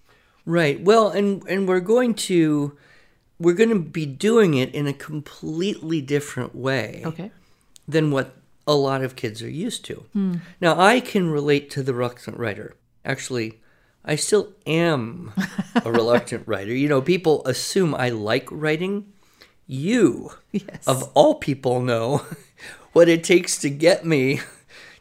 Right. 0.44 0.80
Well, 0.80 1.10
and 1.10 1.46
and 1.48 1.68
we're 1.68 1.80
going 1.80 2.14
to 2.14 2.76
we're 3.38 3.54
going 3.54 3.70
to 3.70 3.78
be 3.78 4.04
doing 4.04 4.54
it 4.54 4.74
in 4.74 4.86
a 4.86 4.92
completely 4.92 6.00
different 6.00 6.54
way. 6.54 7.02
Okay. 7.04 7.30
Than 7.86 8.10
what 8.10 8.36
a 8.66 8.74
lot 8.74 9.02
of 9.02 9.16
kids 9.16 9.42
are 9.42 9.50
used 9.50 9.84
to. 9.86 10.04
Hmm. 10.12 10.34
Now, 10.60 10.78
I 10.78 11.00
can 11.00 11.30
relate 11.30 11.70
to 11.70 11.82
the 11.82 11.94
reluctant 11.94 12.38
writer. 12.38 12.76
Actually, 13.04 13.60
I 14.04 14.14
still 14.16 14.52
am 14.66 15.32
a 15.74 15.90
reluctant 15.90 16.46
writer. 16.46 16.72
You 16.72 16.88
know, 16.88 17.02
people 17.02 17.44
assume 17.46 17.94
I 17.94 18.10
like 18.10 18.48
writing. 18.50 19.12
You, 19.66 20.32
yes. 20.52 20.86
of 20.86 21.10
all 21.14 21.36
people, 21.36 21.80
know 21.80 22.24
what 22.92 23.08
it 23.08 23.22
takes 23.24 23.58
to 23.58 23.70
get 23.70 24.04
me 24.04 24.40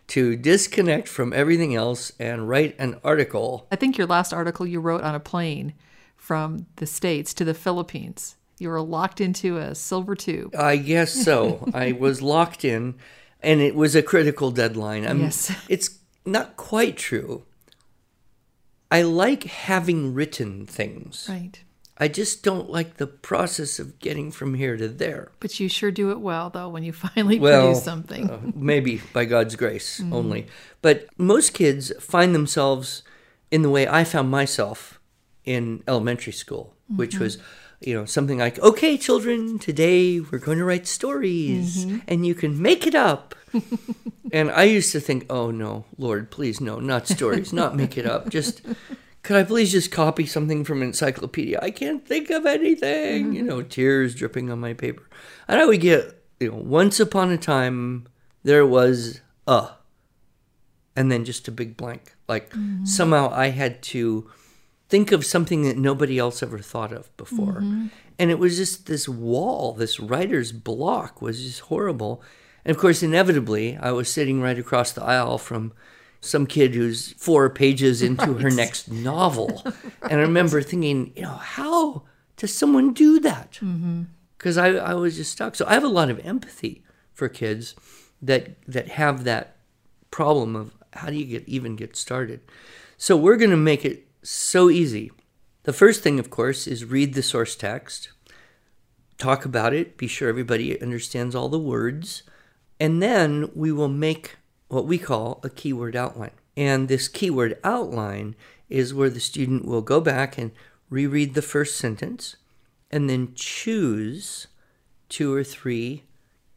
to 0.09 0.35
disconnect 0.35 1.07
from 1.07 1.33
everything 1.33 1.75
else 1.75 2.11
and 2.19 2.49
write 2.49 2.75
an 2.79 2.99
article. 3.03 3.67
I 3.71 3.75
think 3.75 3.97
your 3.97 4.07
last 4.07 4.33
article 4.33 4.65
you 4.67 4.79
wrote 4.79 5.01
on 5.01 5.15
a 5.15 5.19
plane 5.19 5.73
from 6.17 6.65
the 6.75 6.85
States 6.85 7.33
to 7.35 7.45
the 7.45 7.53
Philippines. 7.53 8.35
You 8.57 8.69
were 8.69 8.81
locked 8.81 9.21
into 9.21 9.57
a 9.57 9.73
silver 9.73 10.15
tube. 10.15 10.55
I 10.55 10.77
guess 10.77 11.13
so. 11.13 11.69
I 11.73 11.91
was 11.99 12.21
locked 12.21 12.65
in, 12.65 12.95
and 13.41 13.61
it 13.61 13.73
was 13.73 13.95
a 13.95 14.03
critical 14.03 14.51
deadline. 14.51 15.07
I'm, 15.07 15.21
yes. 15.21 15.55
It's 15.69 15.99
not 16.25 16.57
quite 16.57 16.97
true. 16.97 17.45
I 18.91 19.03
like 19.03 19.43
having 19.43 20.13
written 20.13 20.65
things. 20.65 21.27
Right. 21.29 21.63
I 21.99 22.07
just 22.07 22.43
don't 22.43 22.69
like 22.69 22.95
the 22.95 23.07
process 23.07 23.77
of 23.77 23.99
getting 23.99 24.31
from 24.31 24.53
here 24.53 24.77
to 24.77 24.87
there. 24.87 25.31
But 25.41 25.59
you 25.59 25.67
sure 25.67 25.91
do 25.91 26.11
it 26.11 26.21
well, 26.21 26.49
though, 26.49 26.69
when 26.69 26.83
you 26.83 26.93
finally 26.93 27.39
well, 27.39 27.67
produce 27.67 27.83
something. 27.83 28.29
uh, 28.29 28.39
maybe 28.55 29.01
by 29.13 29.25
God's 29.25 29.55
grace 29.55 29.99
mm. 29.99 30.13
only. 30.13 30.47
But 30.81 31.07
most 31.17 31.53
kids 31.53 31.91
find 31.99 32.33
themselves 32.33 33.03
in 33.51 33.63
the 33.63 33.69
way 33.69 33.87
I 33.87 34.03
found 34.03 34.29
myself 34.31 34.99
in 35.43 35.83
elementary 35.87 36.33
school, 36.33 36.73
mm-hmm. 36.85 36.97
which 36.97 37.19
was, 37.19 37.37
you 37.81 37.93
know, 37.93 38.05
something 38.05 38.37
like, 38.37 38.59
okay, 38.59 38.97
children, 38.97 39.59
today 39.59 40.21
we're 40.21 40.37
going 40.37 40.59
to 40.59 40.63
write 40.63 40.87
stories 40.87 41.85
mm-hmm. 41.85 41.97
and 42.07 42.25
you 42.25 42.35
can 42.35 42.61
make 42.61 42.87
it 42.87 42.95
up. 42.95 43.35
and 44.31 44.51
I 44.51 44.63
used 44.63 44.91
to 44.93 44.99
think, 44.99 45.25
oh 45.29 45.51
no, 45.51 45.85
Lord, 45.97 46.31
please, 46.31 46.61
no, 46.61 46.79
not 46.79 47.07
stories, 47.07 47.51
not 47.51 47.75
make 47.75 47.97
it 47.97 48.05
up. 48.05 48.29
Just 48.29 48.61
could 49.21 49.37
I 49.37 49.43
please 49.43 49.71
just 49.71 49.91
copy 49.91 50.25
something 50.25 50.63
from 50.63 50.81
an 50.81 50.89
encyclopedia? 50.89 51.59
I 51.61 51.71
can't 51.71 52.05
think 52.05 52.29
of 52.29 52.45
anything. 52.45 53.25
Mm-hmm. 53.25 53.33
You 53.33 53.43
know, 53.43 53.61
tears 53.61 54.15
dripping 54.15 54.49
on 54.49 54.59
my 54.59 54.73
paper. 54.73 55.09
And 55.47 55.59
I 55.59 55.65
would 55.65 55.81
get, 55.81 56.23
you 56.39 56.51
know, 56.51 56.57
once 56.57 56.99
upon 56.99 57.31
a 57.31 57.37
time 57.37 58.07
there 58.43 58.65
was 58.65 59.21
a, 59.47 59.69
and 60.95 61.11
then 61.11 61.25
just 61.25 61.47
a 61.47 61.51
big 61.51 61.75
blank. 61.75 62.15
Like 62.27 62.51
mm-hmm. 62.51 62.85
somehow 62.85 63.31
I 63.33 63.49
had 63.49 63.81
to 63.83 64.29
think 64.87 65.11
of 65.11 65.25
something 65.25 65.63
that 65.63 65.77
nobody 65.77 66.17
else 66.17 66.41
ever 66.41 66.59
thought 66.59 66.91
of 66.91 67.15
before. 67.17 67.61
Mm-hmm. 67.61 67.87
And 68.17 68.31
it 68.31 68.39
was 68.39 68.57
just 68.57 68.87
this 68.87 69.07
wall, 69.07 69.73
this 69.73 69.99
writer's 69.99 70.51
block 70.51 71.21
was 71.21 71.43
just 71.43 71.61
horrible. 71.61 72.21
And 72.65 72.75
of 72.75 72.81
course, 72.81 73.03
inevitably, 73.03 73.77
I 73.77 73.91
was 73.91 74.11
sitting 74.11 74.41
right 74.41 74.57
across 74.59 74.91
the 74.91 75.03
aisle 75.03 75.37
from 75.37 75.73
some 76.21 76.45
kid 76.45 76.75
who's 76.75 77.13
four 77.13 77.49
pages 77.49 78.01
into 78.09 78.31
right. 78.31 78.41
her 78.41 78.49
next 78.49 78.91
novel. 78.91 79.61
right. 79.65 79.73
And 80.01 80.19
I 80.19 80.23
remember 80.23 80.61
thinking, 80.61 81.13
you 81.15 81.21
know, 81.21 81.35
how 81.35 82.03
does 82.37 82.53
someone 82.53 82.93
do 82.93 83.19
that? 83.19 83.59
Because 84.37 84.57
mm-hmm. 84.57 84.77
I, 84.77 84.91
I 84.91 84.93
was 84.95 85.17
just 85.17 85.31
stuck. 85.31 85.55
So 85.55 85.65
I 85.67 85.73
have 85.73 85.83
a 85.83 85.89
lot 85.89 86.09
of 86.09 86.25
empathy 86.25 86.83
for 87.13 87.29
kids 87.29 87.75
that 88.21 88.55
that 88.67 88.87
have 88.89 89.23
that 89.25 89.57
problem 90.09 90.55
of 90.55 90.73
how 90.93 91.09
do 91.09 91.15
you 91.15 91.25
get 91.25 91.47
even 91.47 91.75
get 91.75 91.95
started. 91.95 92.41
So 92.97 93.15
we're 93.15 93.37
going 93.37 93.51
to 93.51 93.57
make 93.57 93.85
it 93.85 94.07
so 94.23 94.69
easy. 94.69 95.11
The 95.63 95.73
first 95.73 96.01
thing, 96.01 96.19
of 96.19 96.29
course, 96.29 96.65
is 96.65 96.85
read 96.85 97.13
the 97.13 97.21
source 97.21 97.55
text, 97.55 98.09
talk 99.17 99.45
about 99.45 99.73
it, 99.73 99.97
be 99.97 100.07
sure 100.07 100.29
everybody 100.29 100.81
understands 100.81 101.35
all 101.35 101.49
the 101.49 101.59
words, 101.59 102.23
and 102.79 103.03
then 103.03 103.51
we 103.53 103.71
will 103.71 103.89
make 103.89 104.37
what 104.69 104.85
we 104.85 104.97
call 104.97 105.39
a 105.43 105.49
keyword 105.49 105.95
outline. 105.95 106.31
And 106.55 106.87
this 106.87 107.07
keyword 107.07 107.57
outline 107.63 108.35
is 108.69 108.93
where 108.93 109.09
the 109.09 109.19
student 109.19 109.65
will 109.65 109.81
go 109.81 109.99
back 109.99 110.37
and 110.37 110.51
reread 110.89 111.33
the 111.33 111.41
first 111.41 111.77
sentence 111.77 112.35
and 112.91 113.09
then 113.09 113.33
choose 113.35 114.47
two 115.09 115.33
or 115.33 115.43
three 115.43 116.03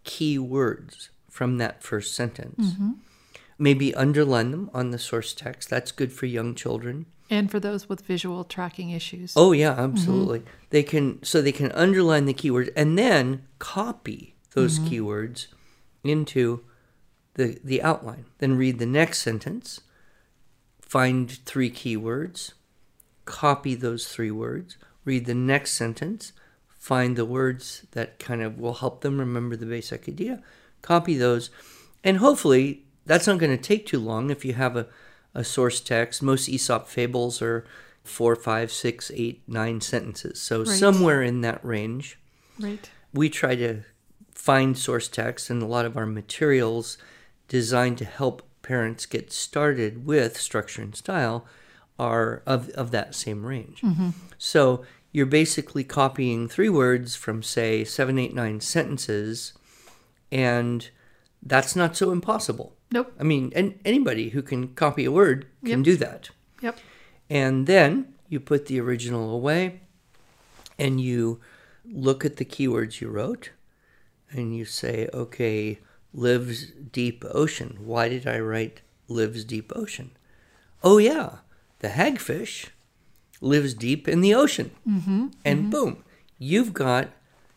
key 0.05 0.39
words 0.39 1.11
from 1.31 1.59
that 1.59 1.83
first 1.83 2.15
sentence. 2.15 2.73
Mm-hmm. 2.73 2.91
Maybe 3.59 3.95
underline 3.95 4.51
them 4.51 4.71
on 4.75 4.91
the 4.91 4.99
source 4.99 5.33
text. 5.33 5.71
That's 5.71 5.93
good 5.93 6.13
for 6.13 6.27
young 6.27 6.55
children. 6.55 7.07
And 7.31 7.51
for 7.51 7.61
those 7.61 7.89
with 7.89 8.03
visual 8.03 8.45
tracking 8.45 8.91
issues. 8.91 9.33
Oh 9.37 9.53
yeah, 9.53 9.73
absolutely. 9.73 10.41
Mm-hmm. 10.41 10.49
They 10.71 10.83
can 10.83 11.23
so 11.23 11.41
they 11.41 11.53
can 11.53 11.73
underline 11.73 12.27
the 12.27 12.35
keywords 12.35 12.71
and 12.77 12.99
then 12.99 13.47
copy 13.59 14.35
those 14.55 14.79
mm-hmm. 14.79 14.95
keywords 14.95 15.47
into 16.05 16.65
the, 17.35 17.59
the 17.63 17.83
outline. 17.83 18.27
Then 18.39 18.57
read 18.57 18.79
the 18.79 18.87
next 18.87 19.21
sentence, 19.21 19.81
find 20.81 21.31
three 21.31 21.71
keywords, 21.71 22.53
copy 23.25 23.75
those 23.75 24.09
three 24.09 24.31
words, 24.31 24.77
read 25.05 25.27
the 25.27 25.35
next 25.35 25.73
sentence, 25.73 26.33
find 26.69 27.17
the 27.17 27.25
words 27.25 27.87
that 27.93 28.19
kind 28.19 28.43
of 28.43 28.59
will 28.59 28.75
help 28.75 29.01
them 29.01 29.19
remember 29.19 29.57
the 29.57 29.67
basic 29.67 30.09
idea, 30.09 30.43
copy 30.83 31.17
those, 31.17 31.51
and 32.05 32.19
hopefully 32.19 32.85
that's 33.07 33.27
not 33.27 33.39
going 33.39 33.57
to 33.57 33.63
take 33.63 33.87
too 33.87 33.99
long 33.99 34.31
if 34.31 34.45
you 34.45 34.55
have 34.55 34.77
a, 34.77 34.87
a 35.35 35.45
source 35.45 35.81
text. 35.81 36.23
Most 36.23 36.49
Aesop 36.49 36.89
fables 36.89 37.41
are 37.41 37.65
four, 38.05 38.37
five, 38.37 38.73
six, 38.73 39.11
eight, 39.15 39.43
nine 39.47 39.81
sentences. 39.81 40.41
So 40.41 40.59
right. 40.59 40.69
somewhere 40.69 41.23
in 41.23 41.41
that 41.43 41.65
range. 41.65 42.19
Right. 42.59 42.91
We 43.13 43.29
try 43.29 43.55
to 43.57 43.83
find 44.35 44.77
source 44.77 45.09
text 45.09 45.51
and 45.51 45.63
a 45.63 45.67
lot 45.67 45.85
of 45.85 45.97
our 45.97 46.07
materials 46.07 46.99
designed 47.49 47.99
to 47.99 48.05
help 48.05 48.43
parents 48.63 49.07
get 49.07 49.33
started 49.33 50.07
with 50.07 50.37
structure 50.41 50.83
and 50.83 50.95
style 50.95 51.45
are 51.99 52.43
of, 52.47 52.71
of 52.71 52.91
that 52.93 53.15
same 53.15 53.45
range. 53.45 53.81
Mm-hmm. 53.83 54.11
So 54.39 54.85
you're 55.13 55.27
basically 55.27 55.85
copying 55.85 56.49
three 56.49 56.69
words 56.69 57.15
from, 57.17 57.43
say, 57.43 57.85
seven, 57.85 58.19
eight, 58.19 58.35
nine 58.35 58.61
sentences, 58.61 59.53
and 60.31 60.89
that's 61.43 61.77
not 61.77 61.97
so 61.97 62.11
impossible. 62.13 62.75
Nope. 62.93 63.13
I 63.19 63.23
mean, 63.25 63.53
and 63.55 63.79
anybody 63.85 64.31
who 64.31 64.43
can 64.43 64.69
copy 64.69 65.05
a 65.05 65.13
word 65.13 65.47
can 65.65 65.81
Yep. 65.81 65.85
do 65.85 65.97
that. 65.97 66.31
Yep. 66.63 66.79
And 67.29 67.67
then 67.67 68.15
you 68.29 68.41
put 68.41 68.67
the 68.67 68.81
original 68.81 69.35
away 69.35 69.81
and 70.79 71.01
you 71.01 71.41
look 71.85 72.25
at 72.25 72.37
the 72.37 72.45
keywords 72.45 73.01
you 73.01 73.09
wrote 73.09 73.51
and 74.31 74.57
you 74.57 74.65
say, 74.65 75.09
okay, 75.13 75.79
lives 76.13 76.67
deep 76.67 77.25
ocean. 77.31 77.79
Why 77.81 78.09
did 78.09 78.27
I 78.27 78.39
write 78.39 78.83
lives 79.09 79.45
deep 79.45 79.73
ocean? 79.75 80.13
Oh, 80.83 80.99
yeah, 80.99 81.39
the 81.79 81.89
hagfish 81.89 82.69
lives 83.41 83.75
deep 83.75 84.09
in 84.09 84.21
the 84.21 84.35
ocean. 84.35 84.73
Mm-hmm, 84.89 85.29
and 85.45 85.61
mm-hmm. 85.61 85.71
boom, 85.71 86.05
you've 86.39 86.73
got 86.73 87.11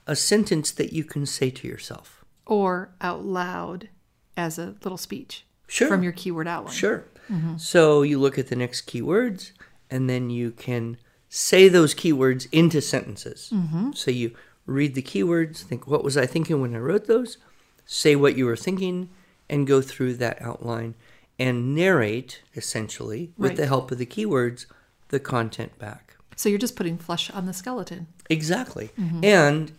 a 0.08 0.16
sentence 0.16 0.72
that 0.72 0.94
you 0.94 1.04
can 1.04 1.26
say 1.26 1.50
to 1.50 1.68
yourself. 1.68 2.24
Or 2.46 2.92
out 3.02 3.26
loud 3.26 3.90
as 4.38 4.60
a 4.60 4.76
little 4.84 4.98
speech 4.98 5.46
Sure. 5.68 5.88
from 5.88 6.04
your 6.04 6.12
keyword 6.12 6.48
outline. 6.48 6.74
Sure. 6.74 7.06
Mm-hmm. 7.32 7.58
So 7.58 8.04
you 8.04 8.20
look 8.20 8.38
at 8.38 8.48
the 8.48 8.56
next 8.56 8.88
keywords, 8.88 9.52
and 9.90 10.10
then 10.10 10.30
you 10.30 10.52
can 10.52 10.98
say 11.28 11.68
those 11.68 11.96
keywords 11.96 12.48
into 12.52 12.82
sentences. 12.82 13.50
Mm-hmm. 13.54 13.94
So 13.94 14.12
you 14.12 14.36
read 14.66 14.96
the 14.96 15.02
keywords, 15.02 15.62
think, 15.62 15.88
what 15.88 16.04
was 16.04 16.18
I 16.18 16.26
thinking 16.26 16.62
when 16.62 16.76
I 16.76 16.80
wrote 16.80 17.08
those? 17.08 17.38
Say 17.86 18.16
what 18.16 18.36
you 18.38 18.46
were 18.46 18.56
thinking, 18.56 19.10
and 19.50 19.68
go 19.68 19.82
through 19.82 20.16
that 20.16 20.42
outline 20.42 20.96
and 21.38 21.76
narrate, 21.76 22.42
essentially, 22.56 23.32
with 23.38 23.52
Right. 23.52 23.58
the 23.58 23.68
help 23.68 23.92
of 23.92 23.98
the 23.98 24.06
keywords, 24.06 24.66
the 25.10 25.20
content 25.20 25.78
back. 25.78 26.16
So 26.36 26.50
you're 26.50 26.58
just 26.60 26.76
putting 26.76 26.98
flesh 26.98 27.30
on 27.30 27.46
the 27.46 27.54
skeleton. 27.54 28.08
Exactly. 28.30 28.90
Mm-hmm. 29.00 29.24
And 29.24 29.72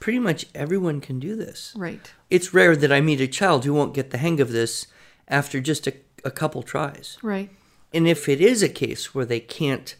pretty 0.00 0.18
much 0.18 0.46
everyone 0.54 1.00
can 1.00 1.20
do 1.20 1.36
this. 1.36 1.72
Right. 1.76 2.10
It's 2.30 2.52
rare 2.52 2.74
that 2.76 2.90
I 2.92 3.00
meet 3.00 3.20
a 3.20 3.28
child 3.28 3.64
who 3.64 3.72
won't 3.74 3.94
get 3.94 4.10
the 4.10 4.18
hang 4.18 4.40
of 4.40 4.50
this 4.52 4.86
after 5.28 5.60
just 5.60 5.86
a, 5.86 5.94
a 6.24 6.30
couple 6.30 6.62
tries. 6.62 7.18
Right. 7.22 7.50
And 7.94 8.08
if 8.08 8.28
it 8.28 8.40
is 8.40 8.62
a 8.62 8.68
case 8.68 9.14
where 9.14 9.24
they 9.24 9.40
can't 9.40 9.94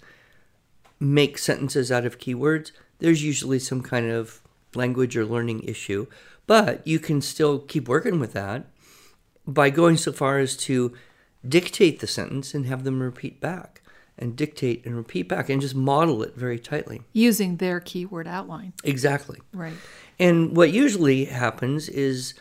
make 0.99 1.39
sentences 1.39 1.93
out 1.93 2.05
of 2.07 2.19
keywords, 2.19 2.73
there's 2.99 3.23
usually 3.23 3.59
some 3.59 3.83
kind 3.83 4.11
of 4.11 4.41
language 4.75 5.17
or 5.17 5.25
learning 5.25 5.61
issue. 5.63 6.07
But 6.47 6.87
you 6.87 6.99
can 6.99 7.21
still 7.21 7.59
keep 7.59 7.89
working 7.89 8.19
with 8.19 8.33
that 8.33 8.67
by 9.47 9.71
going 9.71 9.97
so 9.97 10.13
far 10.13 10.39
as 10.39 10.57
to 10.57 10.93
dictate 11.47 12.01
the 12.01 12.07
sentence 12.07 12.55
and 12.55 12.67
have 12.67 12.85
them 12.85 13.03
repeat 13.03 13.41
back 13.41 13.81
and 14.19 14.37
dictate 14.37 14.85
and 14.85 14.97
repeat 14.97 15.29
back 15.29 15.49
and 15.49 15.61
just 15.61 15.75
model 15.75 16.23
it 16.23 16.35
very 16.37 16.59
tightly. 16.59 17.03
Using 17.13 17.57
their 17.57 17.81
keyword 17.81 18.29
outline. 18.29 18.73
Exactly. 18.85 19.41
Right. 19.53 19.75
And 20.19 20.57
what 20.57 20.73
usually 20.73 21.25
happens 21.27 21.89
is 21.89 22.35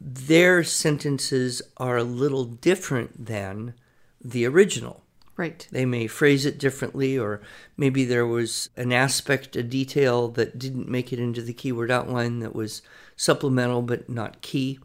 their 0.00 0.62
sentences 0.62 1.62
are 1.76 1.96
a 1.96 2.04
little 2.04 2.44
different 2.44 3.26
than 3.26 3.74
the 4.22 4.46
original. 4.46 5.02
Right. 5.36 5.66
They 5.70 5.84
may 5.84 6.06
phrase 6.06 6.46
it 6.46 6.58
differently, 6.58 7.18
or 7.18 7.42
maybe 7.76 8.04
there 8.04 8.26
was 8.26 8.70
an 8.76 8.92
aspect, 8.92 9.54
a 9.54 9.62
detail 9.62 10.28
that 10.28 10.58
didn't 10.58 10.88
make 10.88 11.12
it 11.12 11.18
into 11.18 11.42
the 11.42 11.52
keyword 11.52 11.90
outline 11.90 12.38
that 12.40 12.54
was 12.54 12.80
supplemental 13.16 13.82
but 13.82 14.08
not 14.08 14.40
key, 14.40 14.78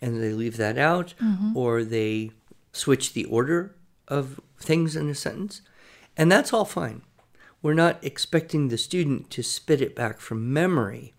and 0.00 0.22
they 0.22 0.32
leave 0.32 0.56
that 0.56 0.78
out, 0.78 1.12
mm-hmm. 1.22 1.56
or 1.56 1.84
they 1.84 2.30
switch 2.72 3.12
the 3.12 3.26
order 3.26 3.74
of 4.06 4.40
things 4.58 4.96
in 4.96 5.10
a 5.10 5.14
sentence. 5.14 5.60
And 6.16 6.32
that's 6.32 6.52
all 6.52 6.64
fine. 6.64 7.02
We're 7.60 7.74
not 7.74 8.02
expecting 8.02 8.68
the 8.68 8.78
student 8.78 9.30
to 9.30 9.42
spit 9.42 9.82
it 9.82 9.94
back 9.94 10.20
from 10.20 10.52
memory. 10.52 11.12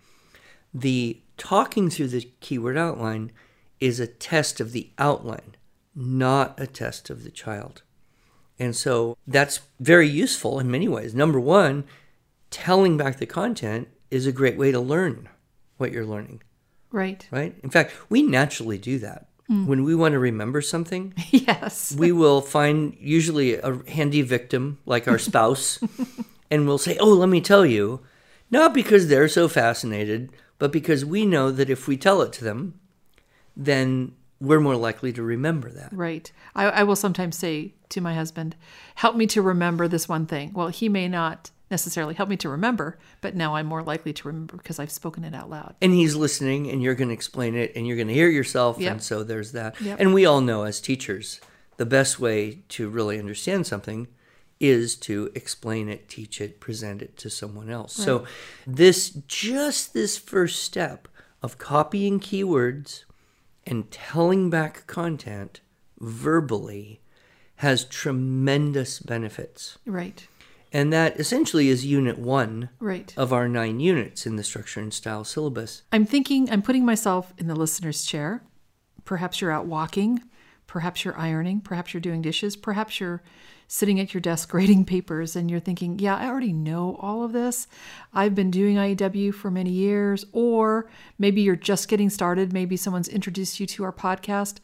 The 0.74 1.22
talking 1.38 1.90
through 1.90 2.08
the 2.08 2.30
keyword 2.40 2.78
outline 2.78 3.32
is 3.80 4.00
a 4.00 4.08
test 4.08 4.60
of 4.60 4.72
the 4.72 4.90
outline, 4.98 5.56
not 5.96 6.60
a 6.60 6.68
test 6.68 7.10
of 7.10 7.24
the 7.24 7.32
child. 7.32 7.84
And 8.60 8.76
so 8.76 9.18
that's 9.26 9.62
very 9.80 10.08
useful 10.08 10.60
in 10.60 10.70
many 10.70 10.88
ways. 10.88 11.16
Number 11.16 11.40
one, 11.40 11.86
telling 12.52 12.98
back 12.98 13.18
the 13.18 13.26
content 13.26 13.88
is 14.12 14.26
a 14.28 14.32
great 14.32 14.58
way 14.58 14.72
to 14.72 14.80
learn 14.80 15.30
what 15.78 15.92
you're 15.92 16.06
learning, 16.06 16.42
Right. 16.92 17.26
right? 17.32 17.56
In 17.64 17.70
fact, 17.70 17.94
we 18.10 18.22
naturally 18.22 18.78
do 18.78 19.00
that. 19.00 19.28
Mm. 19.50 19.66
When 19.66 19.84
we 19.84 19.96
want 19.96 20.12
to 20.14 20.20
remember 20.20 20.62
something, 20.62 21.14
yes. 21.32 21.96
we 21.98 22.12
will 22.12 22.42
find 22.42 22.96
usually 23.00 23.56
a 23.56 23.80
handy 23.88 24.22
victim 24.22 24.80
like 24.86 25.08
our 25.08 25.18
spouse 25.30 25.80
and 26.52 26.68
we'll 26.68 26.78
say, 26.78 26.98
Oh, 27.00 27.14
let 27.14 27.30
me 27.30 27.42
tell 27.42 27.66
you. 27.66 28.02
Not 28.52 28.74
because 28.74 29.08
they're 29.08 29.28
so 29.30 29.48
fascinated, 29.48 30.32
but 30.58 30.72
because 30.72 31.06
we 31.06 31.24
know 31.26 31.52
that 31.52 31.70
if 31.70 31.88
we 31.88 31.96
tell 31.98 32.22
it 32.24 32.34
to 32.34 32.44
them, 32.44 32.80
then 33.56 34.14
we're 34.42 34.60
more 34.60 34.76
likely 34.76 35.12
to 35.14 35.22
remember 35.24 35.70
that. 35.72 35.90
Right. 35.92 36.32
I, 36.56 36.66
I 36.66 36.84
will 36.84 36.96
sometimes 36.96 37.38
say 37.38 37.74
to 37.90 38.02
my 38.02 38.14
husband, 38.14 38.56
help 38.96 39.16
me 39.16 39.28
to 39.28 39.42
remember 39.42 39.88
this 39.88 40.08
one 40.08 40.26
thing. 40.26 40.54
Well, 40.54 40.68
he 40.70 40.88
may 40.90 41.08
not 41.08 41.52
necessarily 41.72 42.14
help 42.16 42.30
me 42.30 42.38
to 42.38 42.50
remember, 42.50 42.98
but 43.22 43.36
now 43.36 43.56
I'm 43.56 43.66
more 43.68 43.84
likely 43.84 44.12
to 44.14 44.28
remember 44.28 44.58
because 44.58 44.80
I've 44.80 44.92
spoken 44.92 45.24
it 45.24 45.36
out 45.36 45.50
loud. 45.50 45.76
and 45.82 45.94
he's 45.94 46.16
listening 46.16 46.70
and 46.70 46.82
you're 46.82 46.96
going 46.96 47.10
to 47.10 47.14
explain 47.14 47.54
it 47.56 47.74
and 47.76 47.86
you're 47.86 47.96
going 47.98 48.08
to 48.08 48.14
hear 48.14 48.30
yourself 48.30 48.80
Yep. 48.80 48.92
and 48.92 49.04
so 49.04 49.24
there's 49.24 49.52
that 49.52 49.80
Yep. 49.80 50.00
and 50.00 50.14
we 50.14 50.26
all 50.26 50.42
know 50.42 50.64
as 50.64 50.82
teachers 50.82 51.40
the 51.78 51.86
best 51.86 52.20
way 52.20 52.60
to 52.70 52.90
really 52.90 53.20
understand 53.20 53.68
something 53.68 54.08
is 54.60 54.96
to 54.96 55.32
explain 55.36 55.88
it 55.90 56.10
teach 56.10 56.42
it 56.42 56.60
present 56.60 57.02
it 57.04 57.16
to 57.18 57.30
someone 57.30 57.70
else 57.70 57.94
so 57.94 58.26
this 58.66 59.10
just 59.28 59.94
this 59.94 60.18
first 60.18 60.64
step 60.64 61.08
of 61.44 61.58
copying 61.60 62.20
keywords 62.20 63.04
and 63.70 63.90
telling 63.92 64.50
back 64.50 64.86
content 64.88 65.62
verbally 66.00 67.00
has 67.58 67.86
tremendous 67.86 69.00
benefits 69.00 69.78
Right. 69.86 70.28
and 70.74 70.92
that 70.92 71.20
essentially 71.20 71.70
is 71.70 71.86
unit 71.86 72.18
1 72.18 72.70
Right. 72.80 73.14
of 73.16 73.32
our 73.32 73.48
9 73.48 73.80
units 73.80 74.26
in 74.26 74.36
the 74.38 74.44
structure 74.44 74.80
and 74.80 74.94
style 74.94 75.24
syllabus 75.24 75.84
I'm 75.94 76.06
thinking, 76.06 76.50
I'm 76.50 76.62
putting 76.64 76.86
myself 76.86 77.34
in 77.38 77.48
the 77.48 77.56
listener's 77.56 78.04
chair. 78.06 78.42
Perhaps 79.06 79.40
you're 79.42 79.52
out 79.52 79.66
walking. 79.66 80.22
Perhaps 80.70 81.04
you're 81.04 81.18
ironing. 81.18 81.62
Perhaps 81.62 81.96
you're 81.96 82.00
doing 82.00 82.22
dishes. 82.22 82.56
Perhaps 82.56 83.00
you're 83.00 83.24
sitting 83.68 84.00
at 84.00 84.14
your 84.14 84.22
desk 84.22 84.50
grading 84.52 84.86
papers 84.86 85.36
and 85.36 85.50
you're 85.50 85.60
thinking, 85.60 85.98
yeah, 85.98 86.16
I 86.16 86.28
already 86.28 86.54
know 86.54 86.96
all 87.02 87.24
of 87.24 87.34
this. 87.34 87.68
I've 88.14 88.36
been 88.36 88.52
doing 88.52 88.76
IEW 88.76 89.34
for 89.34 89.50
many 89.50 89.72
years. 89.72 90.26
Or 90.32 90.88
maybe 91.18 91.42
you're 91.42 91.56
just 91.56 91.88
getting 91.88 92.12
started. 92.12 92.54
Maybe 92.54 92.78
someone's 92.78 93.08
introduced 93.08 93.60
you 93.60 93.66
to 93.66 93.84
our 93.84 93.92
podcast. 93.92 94.58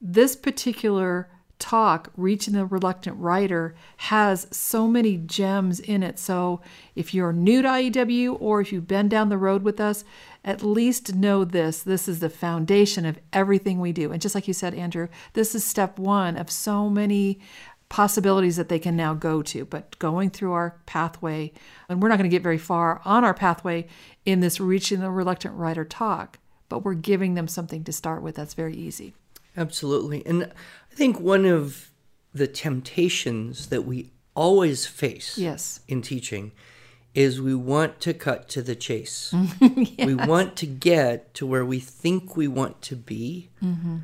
This 0.00 0.36
particular 0.36 1.28
talk, 1.58 2.12
Reaching 2.16 2.54
the 2.54 2.64
Reluctant 2.64 3.16
Writer, 3.16 3.74
has 3.96 4.46
so 4.52 4.86
many 4.86 5.16
gems 5.16 5.80
in 5.80 6.04
it. 6.04 6.20
So 6.20 6.60
if 6.94 7.12
you're 7.12 7.32
new 7.32 7.62
to 7.62 7.68
IEW 7.68 8.40
or 8.40 8.60
if 8.60 8.72
you've 8.72 8.86
been 8.86 9.08
down 9.08 9.28
the 9.28 9.36
road 9.36 9.64
with 9.64 9.80
us, 9.80 10.04
at 10.44 10.62
least 10.62 11.14
know 11.14 11.44
this. 11.44 11.82
This 11.82 12.08
is 12.08 12.20
the 12.20 12.30
foundation 12.30 13.04
of 13.04 13.18
everything 13.32 13.80
we 13.80 13.92
do. 13.92 14.12
And 14.12 14.20
just 14.22 14.34
like 14.34 14.48
you 14.48 14.54
said, 14.54 14.74
Andrew, 14.74 15.08
this 15.32 15.54
is 15.54 15.64
step 15.64 15.98
one 15.98 16.36
of 16.36 16.50
so 16.50 16.88
many 16.88 17.38
possibilities 17.88 18.56
that 18.56 18.68
they 18.68 18.78
can 18.78 18.96
now 18.96 19.14
go 19.14 19.42
to. 19.42 19.64
But 19.64 19.98
going 19.98 20.30
through 20.30 20.52
our 20.52 20.76
pathway, 20.86 21.52
and 21.88 22.02
we're 22.02 22.08
not 22.08 22.18
going 22.18 22.30
to 22.30 22.34
get 22.34 22.42
very 22.42 22.58
far 22.58 23.00
on 23.04 23.24
our 23.24 23.34
pathway 23.34 23.86
in 24.24 24.40
this 24.40 24.60
Reaching 24.60 25.00
the 25.00 25.10
Reluctant 25.10 25.54
Writer 25.54 25.84
talk, 25.84 26.38
but 26.68 26.84
we're 26.84 26.94
giving 26.94 27.34
them 27.34 27.48
something 27.48 27.84
to 27.84 27.92
start 27.92 28.22
with 28.22 28.34
that's 28.36 28.54
very 28.54 28.74
easy. 28.74 29.14
Absolutely. 29.56 30.24
And 30.26 30.44
I 30.44 30.94
think 30.94 31.18
one 31.18 31.46
of 31.46 31.90
the 32.34 32.46
temptations 32.46 33.68
that 33.68 33.84
we 33.84 34.10
always 34.34 34.86
face 34.86 35.36
Yes. 35.38 35.80
in 35.88 36.02
teaching 36.02 36.52
is 37.18 37.40
we 37.40 37.52
want 37.52 37.98
to 37.98 38.14
cut 38.14 38.48
to 38.48 38.62
the 38.62 38.76
chase. 38.76 39.34
We 39.98 40.14
want 40.14 40.54
to 40.58 40.66
get 40.66 41.34
to 41.34 41.46
where 41.46 41.64
we 41.64 41.80
think 41.80 42.36
we 42.36 42.46
want 42.46 42.80
to 42.82 42.94
be 42.94 43.50
mm-hmm. 43.60 43.98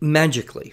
magically, 0.00 0.72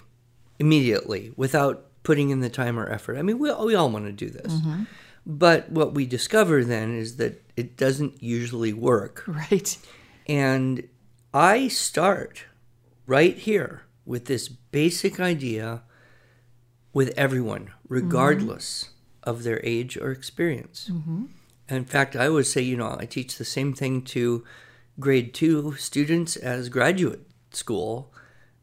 immediately, 0.58 1.34
without 1.36 1.86
putting 2.04 2.30
in 2.30 2.40
the 2.40 2.50
time 2.50 2.80
or 2.80 2.90
effort. 2.90 3.18
I 3.18 3.22
mean, 3.22 3.38
we, 3.38 3.54
we 3.54 3.76
all 3.76 3.90
want 3.90 4.06
to 4.06 4.14
do 4.14 4.30
this. 4.30 4.54
Mm-hmm. 4.54 4.84
But 5.26 5.70
what 5.70 5.94
we 5.94 6.06
discover 6.06 6.64
then 6.64 6.98
is 6.98 7.18
that 7.18 7.44
it 7.58 7.76
doesn't 7.76 8.24
usually 8.24 8.72
work. 8.72 9.26
Right. 9.28 9.78
And 10.26 10.88
I 11.34 11.68
start 11.68 12.46
right 13.06 13.38
here 13.38 13.84
with 14.06 14.26
this 14.26 14.48
basic 14.48 15.20
idea 15.20 15.84
with 16.94 17.14
everyone, 17.18 17.66
mm-hmm. 17.66 17.94
regardless 17.94 18.92
of 19.22 19.44
their 19.44 19.60
age 19.66 19.98
or 19.98 20.12
experience. 20.12 20.90
In 21.70 21.86
fact, 21.86 22.16
I 22.16 22.28
always 22.28 22.52
say, 22.52 22.62
you 22.62 22.78
know, 22.78 22.96
I 23.00 23.06
teach 23.06 23.38
the 23.38 23.46
same 23.46 23.74
thing 23.74 24.02
to 24.04 24.44
grade 25.00 25.34
two 25.34 25.76
students 25.76 26.36
as 26.38 26.70
graduate 26.70 27.22
school. 27.52 28.12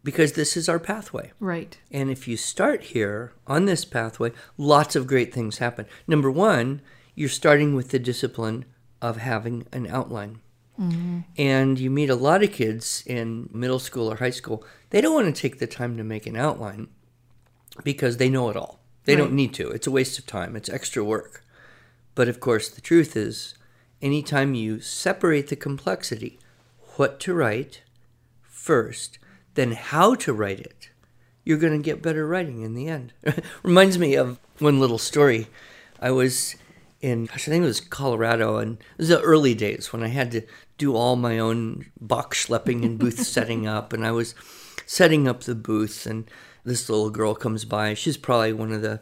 because 0.03 0.33
this 0.33 0.55
is 0.55 0.69
our 0.69 0.79
pathway. 0.79 1.33
Right. 1.41 1.79
And 1.91 2.11
if 2.11 2.29
you 2.29 2.37
start 2.37 2.83
here 2.93 3.33
on 3.47 3.65
this 3.65 3.87
pathway, 3.87 4.33
lots 4.59 4.95
of 4.95 5.07
great 5.07 5.33
things 5.33 5.57
happen. 5.59 5.87
Number 6.07 6.31
one, 6.31 6.83
you're 7.15 7.31
starting 7.31 7.75
with 7.75 7.89
the 7.89 7.99
discipline 7.99 8.67
of 9.01 9.17
having 9.17 9.67
an 9.73 9.87
outline. 9.87 10.41
Mm-hmm. 10.79 11.21
And 11.39 11.79
you 11.79 11.89
meet 11.91 12.11
a 12.11 12.17
lot 12.17 12.43
of 12.45 12.53
kids 12.53 13.03
in 13.07 13.49
middle 13.51 13.79
school 13.79 14.13
or 14.13 14.17
high 14.17 14.29
school, 14.29 14.63
they 14.91 15.01
don't 15.01 15.15
want 15.15 15.35
to 15.35 15.41
take 15.41 15.59
the 15.59 15.67
time 15.67 15.97
to 15.97 16.05
make 16.05 16.27
an 16.27 16.37
outline 16.37 16.89
because 17.83 18.19
they 18.19 18.29
know 18.29 18.51
it 18.51 18.57
all. 18.57 18.81
They 19.07 19.15
Right. 19.15 19.23
don't 19.23 19.33
need 19.33 19.55
to. 19.55 19.71
It's 19.71 19.87
a 19.87 19.91
waste 19.91 20.19
of 20.19 20.27
time, 20.27 20.55
it's 20.55 20.69
extra 20.69 21.03
work. 21.03 21.43
But 22.15 22.29
of 22.29 22.41
course, 22.41 22.69
the 22.69 22.81
truth 22.81 23.17
is, 23.17 23.55
anytime 24.01 24.55
you 24.55 24.81
separate 24.81 25.49
the 25.49 25.57
complexity, 25.57 26.39
what 26.97 27.19
to 27.21 27.35
write 27.35 27.83
first, 28.43 29.19
then 29.55 29.73
how 29.73 30.15
to 30.17 30.33
write 30.33 30.61
it, 30.61 30.91
you're 31.45 31.59
going 31.59 31.77
to 31.77 31.85
get 31.85 32.03
better 32.03 32.27
writing 32.27 32.63
in 32.63 32.75
the 32.75 32.89
end. 32.89 33.13
Reminds 33.63 33.99
me 33.99 34.15
of 34.15 34.39
one 34.59 34.81
little 34.81 34.99
story. 34.99 35.49
I 36.01 36.11
was 36.11 36.57
in, 37.01 37.27
gosh, 37.27 37.49
I 37.49 37.51
think 37.51 37.65
it 37.65 37.67
was 37.67 37.81
Colorado, 37.81 38.57
and 38.59 38.79
it 38.79 38.99
was 38.99 39.09
the 39.09 39.21
early 39.21 39.55
days 39.55 39.93
when 39.93 40.03
I 40.03 40.09
had 40.09 40.31
to 40.33 40.43
do 40.79 40.97
all 40.97 41.17
my 41.17 41.39
own 41.39 41.87
box 42.01 42.47
schlepping 42.47 42.85
and 42.85 42.99
booth 42.99 43.21
setting 43.27 43.67
up, 43.67 43.93
and 43.93 44.07
I 44.07 44.13
was 44.13 44.35
setting 44.87 45.29
up 45.29 45.43
the 45.43 45.55
booth, 45.55 46.07
and 46.07 46.31
this 46.65 46.89
little 46.89 47.11
girl 47.11 47.35
comes 47.35 47.65
by. 47.65 47.95
She's 47.95 48.17
probably 48.17 48.53
one 48.53 48.73
of 48.73 48.83
the 48.83 49.01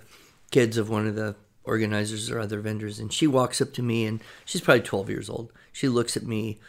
kids 0.51 0.77
of 0.77 0.91
one 0.91 1.07
of 1.07 1.15
the 1.15 1.37
organizers 1.65 2.31
or 2.31 2.39
other 2.39 2.61
vendors, 2.61 2.99
and 2.99 3.13
she 3.13 3.27
walks 3.27 3.61
up 3.61 3.73
to 3.75 3.83
me, 3.83 4.05
and 4.07 4.21
she's 4.45 4.61
probably 4.61 4.83
12 4.83 5.11
years 5.11 5.31
old. 5.31 5.53
She 5.73 5.89
looks 5.89 6.17
at 6.17 6.25
me, 6.25 6.61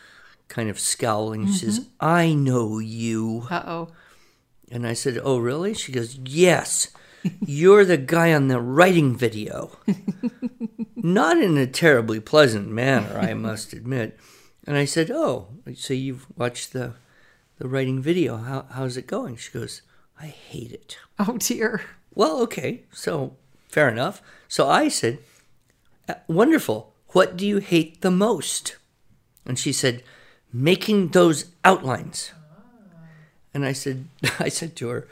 kind 0.47 0.69
of 0.69 0.79
scowling. 0.79 1.47
She 1.47 1.65
says, 1.65 1.87
"I 1.99 2.33
know 2.33 2.79
you." 2.79 3.47
Uh 3.49 3.63
oh. 3.65 3.87
And 4.73 4.87
I 4.87 4.93
said, 4.93 5.19
Oh, 5.23 5.37
really? 5.37 5.75
She 5.75 5.91
goes, 5.91 6.17
Yes, 6.25 6.87
you're 7.45 7.85
the 7.85 7.95
guy 7.95 8.33
on 8.33 8.47
the 8.47 8.59
writing 8.59 9.15
video. 9.15 9.77
Not 10.95 11.37
in 11.37 11.57
a 11.57 11.67
terribly 11.67 12.19
pleasant 12.19 12.69
manner, 12.69 13.19
I 13.19 13.35
must 13.35 13.73
admit. 13.73 14.17
And 14.65 14.75
I 14.75 14.85
said, 14.85 15.11
Oh, 15.11 15.49
so 15.75 15.93
you've 15.93 16.25
watched 16.35 16.73
the, 16.73 16.93
the 17.59 17.67
writing 17.67 18.01
video. 18.01 18.37
How, 18.37 18.65
how's 18.71 18.97
it 18.97 19.05
going? 19.05 19.35
She 19.35 19.51
goes, 19.51 19.83
I 20.19 20.25
hate 20.25 20.71
it. 20.71 20.97
Oh 21.19 21.37
dear. 21.37 21.81
Well, 22.15 22.41
okay, 22.41 22.85
so 22.91 23.35
fair 23.73 23.89
enough. 23.89 24.21
So 24.47 24.69
I 24.69 24.87
said, 24.87 25.17
"Uh, 26.07 26.13
Wonderful. 26.27 26.93
What 27.09 27.35
do 27.35 27.47
you 27.47 27.57
hate 27.57 28.01
the 28.01 28.11
most? 28.11 28.77
And 29.47 29.57
she 29.57 29.73
said, 29.73 30.03
Making 30.51 31.09
those 31.09 31.45
outlines. 31.65 32.33
And 33.51 33.65
I 33.65 33.73
said, 33.73 34.05
I 34.39 34.49
said 34.49 34.75
to 34.75 34.89
her, 34.89 35.07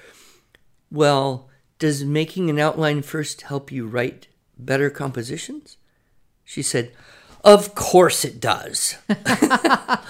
Well, 0.92 1.50
does 1.80 2.06
making 2.06 2.52
an 2.52 2.60
outline 2.60 3.02
first 3.02 3.42
help 3.42 3.72
you 3.72 3.88
write 3.88 4.28
better 4.60 4.92
compositions? 4.92 5.78
She 6.44 6.62
said, 6.62 6.92
Of 7.44 7.74
course 7.74 8.24
it 8.24 8.40
does. 8.40 8.98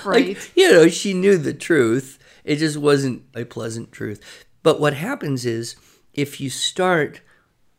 Right. 0.04 0.30
Like, 0.30 0.52
you 0.56 0.72
know, 0.72 0.88
she 0.88 1.14
knew 1.14 1.38
the 1.38 1.54
truth. 1.54 2.18
It 2.44 2.56
just 2.56 2.76
wasn't 2.76 3.22
a 3.36 3.46
pleasant 3.46 3.92
truth. 3.92 4.20
But 4.64 4.80
what 4.80 4.96
happens 4.96 5.46
is 5.46 5.76
if 6.12 6.42
you 6.42 6.50
start 6.50 7.22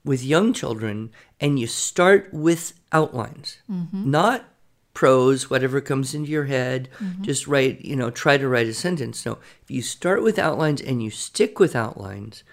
with 0.04 0.24
young 0.24 0.52
children 0.52 1.10
and 1.40 1.58
you 1.58 1.66
start 1.66 2.28
with 2.32 2.74
outlines, 2.92 3.58
mm-hmm. 3.70 4.10
not 4.10 4.44
prose, 4.94 5.48
whatever 5.48 5.80
comes 5.80 6.14
into 6.14 6.30
your 6.30 6.44
head, 6.44 6.88
mm-hmm. 6.98 7.22
just 7.22 7.46
write, 7.46 7.84
you 7.84 7.96
know, 7.96 8.10
try 8.10 8.36
to 8.36 8.48
write 8.48 8.66
a 8.66 8.74
sentence. 8.74 9.24
No, 9.24 9.38
if 9.62 9.70
you 9.70 9.82
start 9.82 10.22
with 10.22 10.38
outlines 10.38 10.80
and 10.80 11.02
you 11.02 11.10
stick 11.10 11.58
with 11.58 11.74
outlines, 11.74 12.44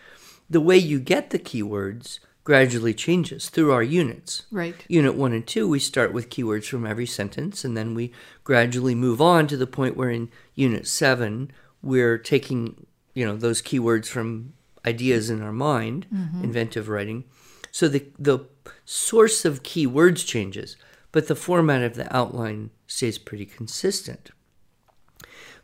the 0.49 0.61
way 0.61 0.77
you 0.77 0.99
get 0.99 1.29
the 1.29 1.39
keywords 1.39 2.19
gradually 2.43 2.93
changes 2.93 3.49
through 3.49 3.71
our 3.71 3.83
units. 3.83 4.47
Right. 4.49 4.75
Unit 4.87 5.13
1 5.13 5.33
and 5.33 5.45
2, 5.45 5.67
we 5.67 5.79
start 5.79 6.13
with 6.13 6.29
keywords 6.29 6.65
from 6.65 6.85
every 6.85 7.05
sentence, 7.05 7.63
and 7.63 7.77
then 7.77 7.93
we 7.93 8.11
gradually 8.43 8.95
move 8.95 9.21
on 9.21 9.45
to 9.47 9.57
the 9.57 9.67
point 9.67 9.95
where 9.95 10.09
in 10.09 10.29
Unit 10.55 10.87
7, 10.87 11.51
we're 11.83 12.17
taking, 12.17 12.87
you 13.13 13.25
know, 13.25 13.35
those 13.35 13.61
keywords 13.61 14.07
from 14.07 14.53
ideas 14.85 15.29
in 15.29 15.41
our 15.41 15.51
mind, 15.51 16.07
mm-hmm. 16.11 16.43
inventive 16.43 16.89
writing. 16.89 17.25
So 17.71 17.87
the, 17.87 18.07
the 18.17 18.39
source 18.85 19.45
of 19.45 19.63
keywords 19.63 20.25
changes, 20.25 20.75
but 21.11 21.27
the 21.27 21.35
format 21.35 21.83
of 21.83 21.95
the 21.95 22.13
outline 22.15 22.71
stays 22.87 23.17
pretty 23.17 23.45
consistent. 23.45 24.31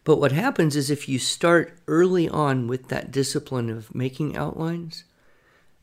But 0.04 0.18
what 0.18 0.32
happens 0.32 0.76
is 0.76 0.90
if 0.90 1.10
you 1.10 1.18
start 1.18 1.80
early 1.88 2.30
on 2.30 2.68
with 2.68 2.90
that 2.90 3.12
discipline 3.12 3.70
of 3.70 3.94
making 3.94 4.38
outlines, 4.38 5.04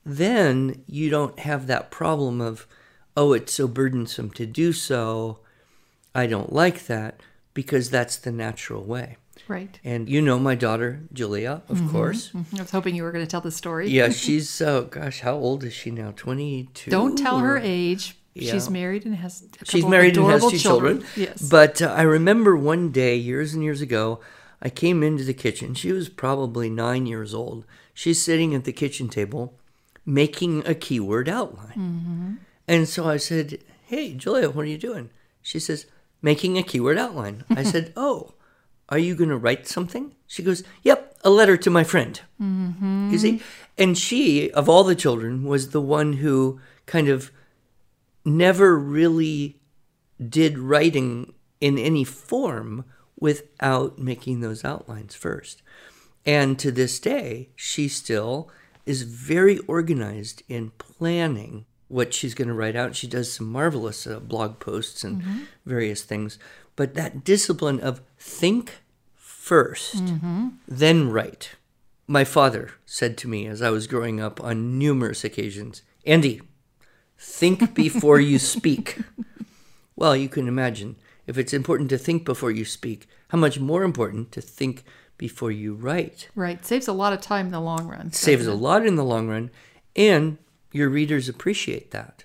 then 0.07 0.85
you 0.87 1.11
don't 1.11 1.41
have 1.41 1.67
that 1.67 1.91
problem 1.91 2.41
of, 2.41 2.67
oh, 3.17 3.33
it's 3.33 3.53
so 3.53 3.67
burdensome 3.67 4.31
to 4.31 4.47
do 4.47 4.73
so. 4.73 5.41
I 6.15 6.27
don't 6.27 6.53
like 6.53 6.87
that 6.87 7.21
because 7.53 7.91
that's 7.91 8.17
the 8.17 8.33
natural 8.33 8.85
way. 8.85 9.17
Right. 9.49 9.79
And 9.85 10.09
you 10.09 10.23
know 10.23 10.39
my 10.39 10.55
daughter, 10.55 11.01
Julia, 11.13 11.63
of 11.69 11.91
course. 11.91 12.31
I 12.35 12.61
was 12.61 12.71
hoping 12.71 12.95
you 12.95 13.03
were 13.03 13.13
going 13.13 13.25
to 13.25 13.31
tell 13.31 13.41
the 13.41 13.51
story. 13.51 13.89
Yeah, 13.89 14.09
she's, 14.23 14.61
oh 14.63 14.85
gosh, 14.85 15.21
how 15.21 15.35
old 15.35 15.65
is 15.65 15.73
she 15.73 15.91
now? 15.91 16.13
22? 16.17 16.91
Don't 16.91 17.17
tell 17.17 17.39
her 17.39 17.57
or- 17.57 17.61
age. 17.63 18.17
She's 18.35 18.71
married 18.71 19.05
and 19.05 19.15
has. 19.17 19.45
A 19.61 19.65
She's 19.67 19.85
married 19.85 20.17
and 20.17 20.25
has 20.27 20.51
two 20.51 20.57
children. 20.57 21.05
Yes. 21.17 21.43
But 21.51 21.83
uh, 21.83 21.89
I 21.89 22.01
remember 22.01 22.57
one 22.57 22.91
day, 22.91 23.15
years 23.15 23.53
and 23.53 23.63
years 23.63 23.83
ago, 23.83 24.21
I 24.63 24.71
came 24.71 25.03
into 25.03 25.23
the 25.23 25.35
kitchen. 25.35 25.75
She 25.75 25.93
was 25.93 26.09
probably 26.09 26.71
nine 26.71 27.05
years 27.05 27.35
old. 27.35 27.67
She's 27.93 28.23
sitting 28.23 28.55
at 28.55 28.65
the 28.65 28.73
kitchen 28.73 29.11
table 29.11 29.59
making 30.05 30.67
a 30.67 30.75
keyword 30.75 31.29
outline. 31.29 31.69
Mm-hmm. 31.77 32.35
And 32.69 32.89
so 32.89 33.09
I 33.09 33.17
said, 33.17 33.59
Hey, 33.87 34.15
Julia, 34.15 34.51
what 34.51 34.63
are 34.63 34.69
you 34.69 34.79
doing? 34.79 35.11
She 35.43 35.59
says, 35.59 35.87
Making 36.21 36.57
a 36.59 36.63
keyword 36.63 36.99
outline. 36.99 37.45
I 37.51 37.63
said, 37.63 37.93
Oh, 37.97 38.35
are 38.93 38.99
you 38.99 39.15
going 39.15 39.31
to 39.31 39.37
write 39.37 39.67
something? 39.67 40.15
She 40.27 40.43
goes, 40.43 40.63
Yep, 40.83 41.17
a 41.25 41.31
letter 41.31 41.57
to 41.57 41.71
my 41.71 41.83
friend. 41.83 42.21
You 43.11 43.19
see? 43.19 43.43
And 43.79 43.97
she, 43.97 44.51
of 44.51 44.69
all 44.69 44.85
the 44.85 44.95
children, 44.95 45.45
was 45.45 45.71
the 45.71 45.81
one 45.81 46.15
who 46.15 46.61
kind 46.87 47.09
of 47.09 47.31
never 48.25 48.79
really 48.79 49.61
did 50.29 50.59
writing 50.59 51.33
in 51.61 51.79
any 51.79 52.05
form 52.05 52.85
without 53.19 53.99
making 53.99 54.41
those 54.41 54.65
outlines 54.65 55.15
first. 55.15 55.63
And 56.27 56.59
to 56.59 56.71
this 56.71 57.01
day, 57.01 57.49
she 57.57 57.89
still 57.89 58.51
is 58.85 59.03
very 59.03 59.59
organized 59.61 60.43
in 60.49 60.71
planning 60.79 61.65
what 61.89 62.13
she's 62.13 62.35
going 62.35 62.49
to 62.49 62.55
write 62.55 62.77
out. 62.77 62.97
She 62.97 63.07
does 63.07 63.33
some 63.33 63.51
marvelous 63.51 64.07
uh, 64.07 64.21
blog 64.21 64.59
posts 64.59 65.05
and 65.05 65.47
various 65.65 66.03
things. 66.03 66.39
But 66.75 66.95
that 66.95 67.23
discipline 67.23 67.81
of 67.81 68.01
think 68.23 68.81
1st 69.19 70.53
then 70.69 71.11
write. 71.11 71.57
My 72.07 72.25
father 72.25 72.71
said 72.87 73.19
to 73.19 73.29
me 73.29 73.47
as 73.47 73.61
I 73.61 73.71
was 73.71 73.87
growing 73.87 74.21
up 74.21 74.43
on 74.43 74.79
numerous 74.79 75.25
occasions, 75.25 75.83
Andy, 76.07 76.41
think 77.19 77.75
before 77.75 78.21
you 78.21 78.39
speak. 78.39 78.99
Well, 79.95 80.17
you 80.17 80.29
can 80.29 80.49
imagine 80.49 80.97
if 81.27 81.37
it's 81.37 81.53
important 81.53 81.91
to 81.91 81.99
think 81.99 82.25
before 82.25 82.51
you 82.51 82.65
speak, 82.65 83.07
how 83.29 83.39
much 83.39 83.61
more 83.61 83.85
important 83.85 84.33
to 84.33 84.41
think 84.41 84.85
before 85.19 85.53
you 85.53 85.75
write. 85.75 86.29
right. 86.35 86.65
Saves 86.65 86.89
a 86.89 86.93
lot 86.95 87.13
of 87.13 87.21
time 87.21 87.47
in 87.47 87.53
the 87.53 87.61
long 87.61 87.87
run. 87.87 88.11
Saves 88.11 88.47
a 88.47 88.55
lot 88.55 88.85
in 88.87 88.97
the 88.97 89.05
long 89.05 89.29
run, 89.29 89.51
and 89.95 90.39
your 90.73 90.89
readers 90.89 91.29
appreciate 91.29 91.91
that. 91.93 92.25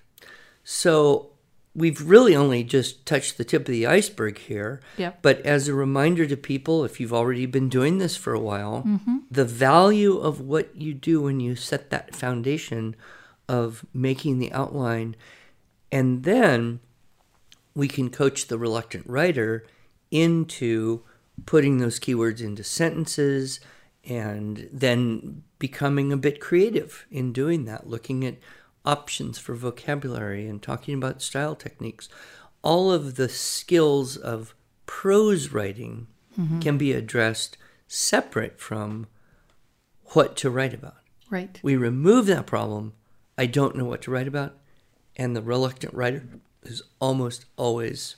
So 0.63 1.31
we've 1.77 2.01
really 2.01 2.35
only 2.35 2.63
just 2.63 3.05
touched 3.05 3.37
the 3.37 3.45
tip 3.45 3.61
of 3.61 3.67
the 3.71 3.85
iceberg 3.85 4.39
here. 4.39 4.81
Yep. 4.97 5.19
But 5.21 5.41
as 5.45 5.67
a 5.67 5.73
reminder 5.75 6.25
to 6.25 6.35
people, 6.35 6.83
if 6.83 6.99
you've 6.99 7.13
already 7.13 7.45
been 7.45 7.69
doing 7.69 7.99
this 7.99 8.17
for 8.17 8.33
a 8.33 8.39
while, 8.39 8.83
Mm-hmm. 8.85 9.17
the 9.29 9.45
value 9.45 10.17
of 10.17 10.41
what 10.41 10.75
you 10.75 10.93
do 10.95 11.21
when 11.21 11.39
you 11.39 11.55
set 11.55 11.91
that 11.91 12.15
foundation 12.15 12.95
of 13.47 13.85
making 13.93 14.39
the 14.39 14.51
outline, 14.51 15.15
and 15.91 16.23
then 16.23 16.79
we 17.75 17.87
can 17.87 18.09
coach 18.09 18.47
the 18.47 18.57
reluctant 18.57 19.05
writer 19.07 19.63
into 20.09 21.03
putting 21.45 21.77
those 21.77 21.99
keywords 21.99 22.41
into 22.41 22.63
sentences 22.63 23.59
and 24.03 24.67
then 24.73 25.43
becoming 25.59 26.11
a 26.11 26.17
bit 26.17 26.39
creative 26.39 27.05
in 27.11 27.31
doing 27.31 27.65
that, 27.65 27.87
looking 27.87 28.25
at 28.25 28.35
options 28.85 29.37
for 29.37 29.55
vocabulary 29.55 30.47
and 30.47 30.61
talking 30.61 30.95
about 30.95 31.21
style 31.21 31.55
techniques. 31.55 32.09
All 32.61 32.91
of 32.91 33.15
the 33.15 33.29
skills 33.29 34.17
of 34.17 34.55
prose 34.85 35.51
writing 35.51 36.07
mm-hmm. 36.37 36.59
can 36.59 36.77
be 36.77 36.93
addressed 36.93 37.57
separate 37.87 38.59
from 38.59 39.07
what 40.13 40.35
to 40.37 40.49
write 40.49 40.73
about. 40.73 40.95
Right. 41.29 41.59
We 41.61 41.75
remove 41.75 42.25
that 42.27 42.45
problem. 42.45 42.93
I 43.37 43.45
don't 43.45 43.75
know 43.75 43.85
what 43.85 44.01
to 44.03 44.11
write 44.11 44.27
about. 44.27 44.57
And 45.15 45.35
the 45.35 45.41
reluctant 45.41 45.93
writer 45.93 46.23
is 46.63 46.81
almost 46.99 47.45
always 47.55 48.15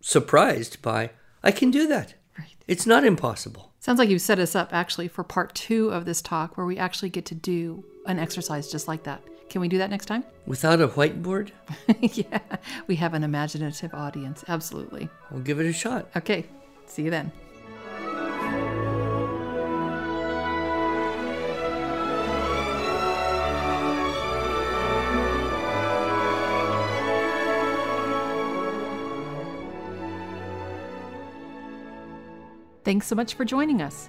surprised 0.00 0.82
by, 0.82 1.10
I 1.42 1.50
can 1.50 1.70
do 1.70 1.86
that. 1.88 2.14
Right. 2.38 2.56
It's 2.66 2.86
not 2.86 3.04
impossible. 3.04 3.72
Sounds 3.80 3.98
like 3.98 4.08
you've 4.08 4.20
set 4.20 4.38
us 4.38 4.54
up 4.54 4.72
actually 4.72 5.08
for 5.08 5.24
part 5.24 5.54
two 5.54 5.90
of 5.90 6.04
this 6.04 6.20
talk 6.20 6.56
where 6.56 6.66
we 6.66 6.76
actually 6.76 7.08
get 7.08 7.24
to 7.26 7.34
do 7.34 7.84
an 8.06 8.18
exercise 8.18 8.70
just 8.70 8.88
like 8.88 9.04
that. 9.04 9.22
Can 9.48 9.60
we 9.62 9.68
do 9.68 9.78
that 9.78 9.90
next 9.90 10.06
time? 10.06 10.24
Without 10.46 10.80
a 10.80 10.88
whiteboard, 10.88 11.50
yeah, 12.00 12.40
we 12.86 12.96
have 12.96 13.14
an 13.14 13.24
imaginative 13.24 13.94
audience. 13.94 14.44
Absolutely. 14.48 15.08
we'll 15.30 15.40
give 15.42 15.58
it 15.58 15.66
a 15.66 15.72
shot. 15.72 16.08
Okay, 16.16 16.44
see 16.86 17.02
you 17.02 17.10
then. 17.10 17.32
Thanks 32.84 33.06
so 33.06 33.14
much 33.14 33.34
for 33.34 33.44
joining 33.44 33.82
us. 33.82 34.08